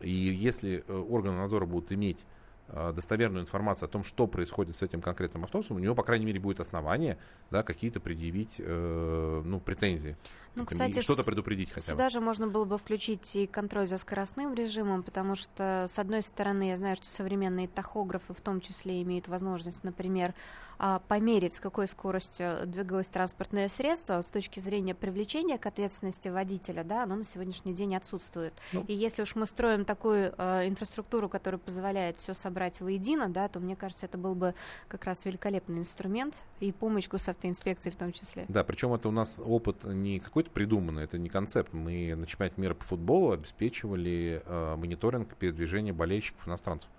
[0.00, 2.26] И если э, органы надзора будут иметь
[2.72, 6.40] достоверную информацию о том, что происходит с этим конкретным автобусом, у него, по крайней мере,
[6.40, 7.18] будет основание
[7.50, 10.16] да, какие-то предъявить э, ну, претензии.
[10.56, 11.92] Ну, кстати, что-то предупредить хотя бы.
[11.92, 16.22] Сюда же можно было бы включить и контроль за скоростным режимом, потому что, с одной
[16.22, 20.34] стороны, я знаю, что современные тахографы в том числе имеют возможность, например,
[20.78, 26.84] а, померить, с какой скоростью двигалось транспортное средство, с точки зрения привлечения к ответственности водителя,
[26.84, 28.54] да, оно на сегодняшний день отсутствует.
[28.72, 28.84] Ну.
[28.88, 33.60] И если уж мы строим такую э, инфраструктуру, которая позволяет все собрать воедино, да, то
[33.60, 34.54] мне кажется, это был бы
[34.88, 38.44] как раз великолепный инструмент и помощь госавтоинспекции в том числе.
[38.48, 41.72] Да, причем это у нас опыт не какой какой-то придумано, это не концепт.
[41.72, 46.90] Мы на чемпионате мира по футболу обеспечивали э, мониторинг передвижения болельщиков иностранцев.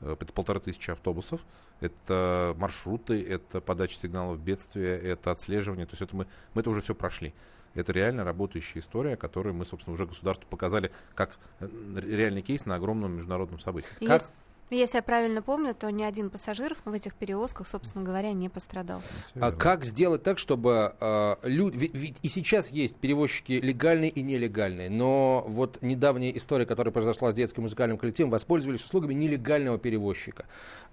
[0.00, 1.44] Э, это полторы тысячи автобусов,
[1.80, 5.86] это маршруты, это подача сигналов бедствия, это отслеживание.
[5.86, 7.34] То есть это мы, мы это уже все прошли.
[7.74, 12.76] Это реально работающая история, которую мы, собственно, уже государству показали как э, реальный кейс на
[12.76, 13.88] огромном международном событии.
[13.98, 14.22] Есть, как,
[14.70, 19.02] если я правильно помню, то ни один пассажир в этих перевозках, собственно говоря, не пострадал.
[19.34, 21.76] А как сделать так, чтобы э, люди...
[21.76, 27.30] Ведь, ведь и сейчас есть перевозчики легальные и нелегальные, но вот недавняя история, которая произошла
[27.30, 30.46] с детским музыкальным коллективом, воспользовались услугами нелегального перевозчика.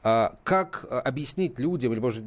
[0.03, 2.23] А, как объяснить людям, или, может,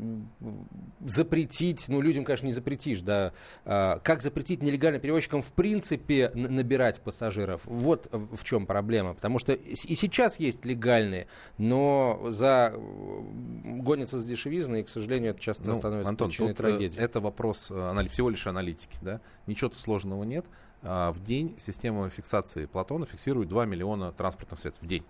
[1.04, 3.32] запретить, ну, людям, конечно, не запретишь, да,
[3.64, 7.62] а, как запретить нелегальным перевозчикам в принципе набирать пассажиров?
[7.64, 11.26] Вот в чем проблема, потому что и сейчас есть легальные,
[11.58, 16.56] Но за гонится с дешевизной, и, к сожалению, это часто ну, становится Антон, причиной тут
[16.58, 17.00] трагедии.
[17.00, 18.96] Это вопрос всего лишь аналитики.
[19.02, 19.20] Да?
[19.46, 20.46] Ничего сложного нет.
[20.82, 25.04] А, в день система фиксации Платона фиксирует 2 миллиона транспортных средств в день.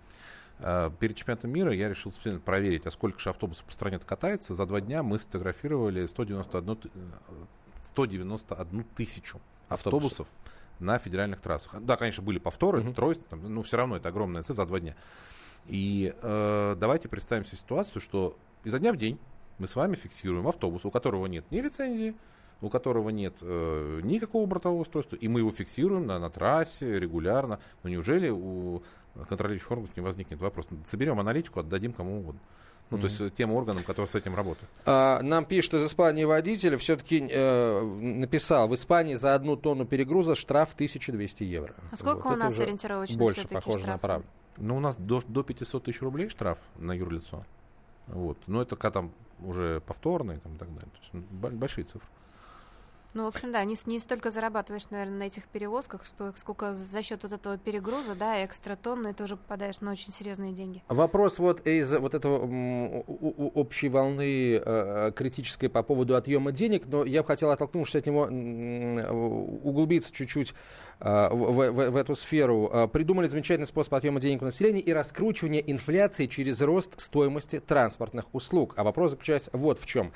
[0.59, 4.55] А, перед чемпионатом мира я решил специально проверить, а сколько же автобусов по стране катается.
[4.55, 6.77] За два дня мы сфотографировали 191,
[7.87, 10.27] 191 тысячу автобусов, автобусов
[10.79, 11.81] на федеральных трассах.
[11.81, 12.93] Да, конечно, были повторы, угу.
[12.93, 14.95] тройство, но все равно это огромная цифра за два дня.
[15.67, 19.19] И э, давайте представим себе ситуацию, что изо дня в день
[19.57, 22.15] мы с вами фиксируем автобус, у которого нет ни лицензии,
[22.61, 27.59] у которого нет э, никакого бортового устройства, и мы его фиксируем на, на трассе регулярно.
[27.83, 28.83] Но неужели у
[29.27, 30.67] контролирующих органов не возникнет вопрос?
[30.85, 32.41] Соберем аналитику, отдадим кому угодно.
[32.91, 33.01] Ну, mm-hmm.
[33.01, 34.69] то есть тем органам, которые с этим работают.
[34.85, 40.35] А, нам пишет из Испании водитель, все-таки э, написал, в Испании за одну тонну перегруза
[40.35, 41.73] штраф 1200 евро.
[41.91, 42.33] А сколько вот.
[42.33, 43.93] у нас ориентировочно Больше похоже штраф?
[43.93, 44.27] на правду.
[44.57, 47.45] Ну, у нас до, до 500 тысяч рублей штраф на юрлицо.
[48.07, 48.37] Вот.
[48.47, 50.91] Но это когда там уже повторные там, и так далее.
[50.91, 52.07] То есть, ну, большие цифры.
[53.15, 56.01] Ну, в общем, да, не, не столько зарабатываешь, наверное, на этих перевозках,
[56.35, 60.11] сколько за счет вот этого перегруза, да, экстра тонн, но и тоже попадаешь на очень
[60.11, 60.83] серьезные деньги.
[60.89, 62.39] Вопрос вот из вот этого
[63.55, 68.23] общей волны э, критической по поводу отъема денег, но я бы хотел, оттолкнувшись от него,
[69.63, 70.53] углубиться чуть-чуть
[70.94, 72.69] э, в, в, в эту сферу.
[72.73, 78.25] Э, придумали замечательный способ отъема денег у населения и раскручивания инфляции через рост стоимости транспортных
[78.33, 78.73] услуг.
[78.77, 80.11] А вопрос заключается вот в чем.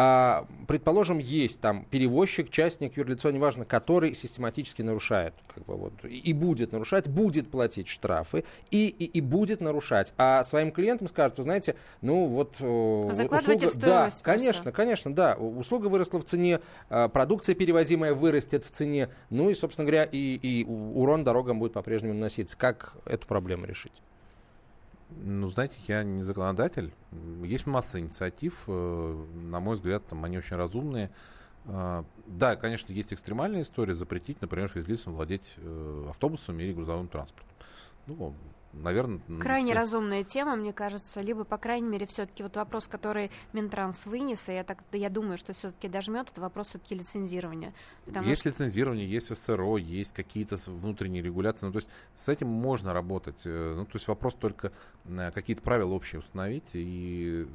[0.00, 6.32] А, предположим, есть там перевозчик, частник, юрлицо, неважно, который систематически нарушает, как бы вот, и
[6.32, 10.14] будет нарушать, будет платить штрафы, и, и, и будет нарушать.
[10.16, 12.54] А своим клиентам скажут, вы знаете, ну вот...
[12.60, 15.34] Э, Закладывайте услуга, в Да, конечно, конечно, да.
[15.34, 20.64] Услуга выросла в цене, продукция перевозимая вырастет в цене, ну и, собственно говоря, и, и
[20.64, 22.56] урон дорогам будет по-прежнему наноситься.
[22.56, 24.02] Как эту проблему решить?
[25.10, 26.92] Ну, знаете, я не законодатель.
[27.42, 28.64] Есть масса инициатив.
[28.66, 31.10] Э, на мой взгляд, там они очень разумные.
[31.64, 37.56] Э, да, конечно, есть экстремальная история запретить, например, физлицам владеть э, автобусами или грузовым транспортом.
[38.06, 38.34] Ну,
[38.72, 39.20] наверное...
[39.40, 39.78] Крайне стиль...
[39.78, 44.54] разумная тема, мне кажется, либо, по крайней мере, все-таки вот вопрос, который Минтранс вынес, и
[44.54, 47.72] я, так, я думаю, что все-таки дожмет, это вопрос все-таки лицензирования.
[48.06, 48.50] Есть что...
[48.50, 53.74] лицензирование, есть СРО, есть какие-то внутренние регуляции, ну, то есть с этим можно работать, э,
[53.76, 54.72] ну, то есть вопрос только
[55.04, 57.46] э, какие-то правила общие установить, и,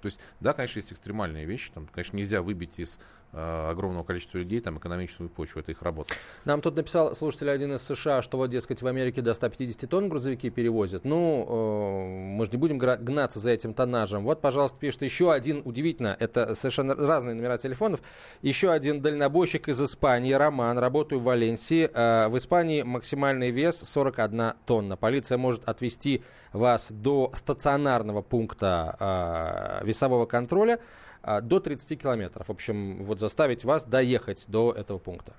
[0.00, 4.38] то есть, да, конечно, есть экстремальные вещи, там, конечно, нельзя выбить из Э, огромного количества
[4.38, 6.14] людей там экономическую почву, это их работа.
[6.44, 10.08] Нам тут написал слушатель один из США, что вот, дескать, в Америке до 150 тонн
[10.08, 11.04] грузовики перевозят.
[11.04, 14.24] Ну, э, мы же не будем гнаться за этим тоннажем.
[14.24, 18.00] Вот, пожалуйста, пишет еще один, удивительно, это совершенно разные номера телефонов,
[18.42, 21.90] еще один дальнобойщик из Испании, Роман, работаю в Валенсии.
[21.92, 24.96] Э, в Испании максимальный вес 41 тонна.
[24.96, 26.22] Полиция может отвезти
[26.52, 30.78] вас до стационарного пункта э, весового контроля.
[31.22, 32.48] А, до 30 километров.
[32.48, 35.34] В общем, вот заставить вас доехать до этого пункта.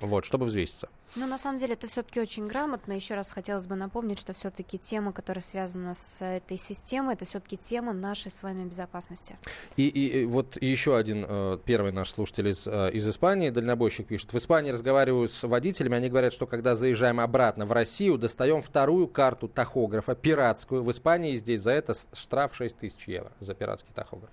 [0.00, 0.88] Вот, чтобы взвеситься.
[1.16, 2.92] Ну, на самом деле, это все-таки очень грамотно.
[2.92, 7.56] Еще раз хотелось бы напомнить, что все-таки тема, которая связана с этой системой, это все-таки
[7.56, 9.36] тема нашей с вами безопасности.
[9.76, 14.06] И, и, и вот еще один, э, первый наш слушатель из, э, из Испании, дальнобойщик
[14.06, 14.32] пишет.
[14.32, 19.08] В Испании разговариваю с водителями, они говорят, что когда заезжаем обратно в Россию, достаем вторую
[19.08, 20.82] карту тахографа, пиратскую.
[20.82, 24.30] В Испании здесь за это штраф 6 тысяч евро за пиратский тахограф.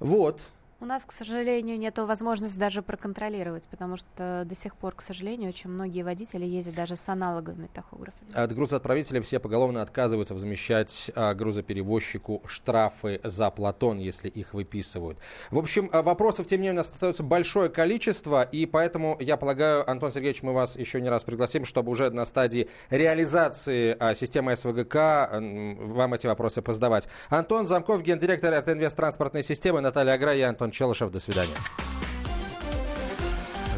[0.00, 0.40] Вот.
[0.84, 5.48] У нас, к сожалению, нет возможности даже проконтролировать, потому что до сих пор, к сожалению,
[5.48, 8.30] очень многие водители ездят даже с аналоговыми тахографами.
[8.34, 15.16] От грузоотправителей все поголовно отказываются возмещать а, грузоперевозчику штрафы за Платон, если их выписывают.
[15.50, 19.38] В общем, а, вопросов, тем не менее, у нас остается большое количество, и поэтому, я
[19.38, 24.12] полагаю, Антон Сергеевич, мы вас еще не раз пригласим, чтобы уже на стадии реализации а,
[24.12, 27.08] системы СВГК вам эти вопросы позадавать.
[27.30, 31.10] Антон Замков, гендиректор РТНВС транспортной системы, Наталья Агра и Антон Челышев.
[31.10, 31.56] До свидания.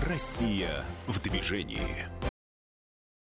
[0.09, 2.09] Россия в движении.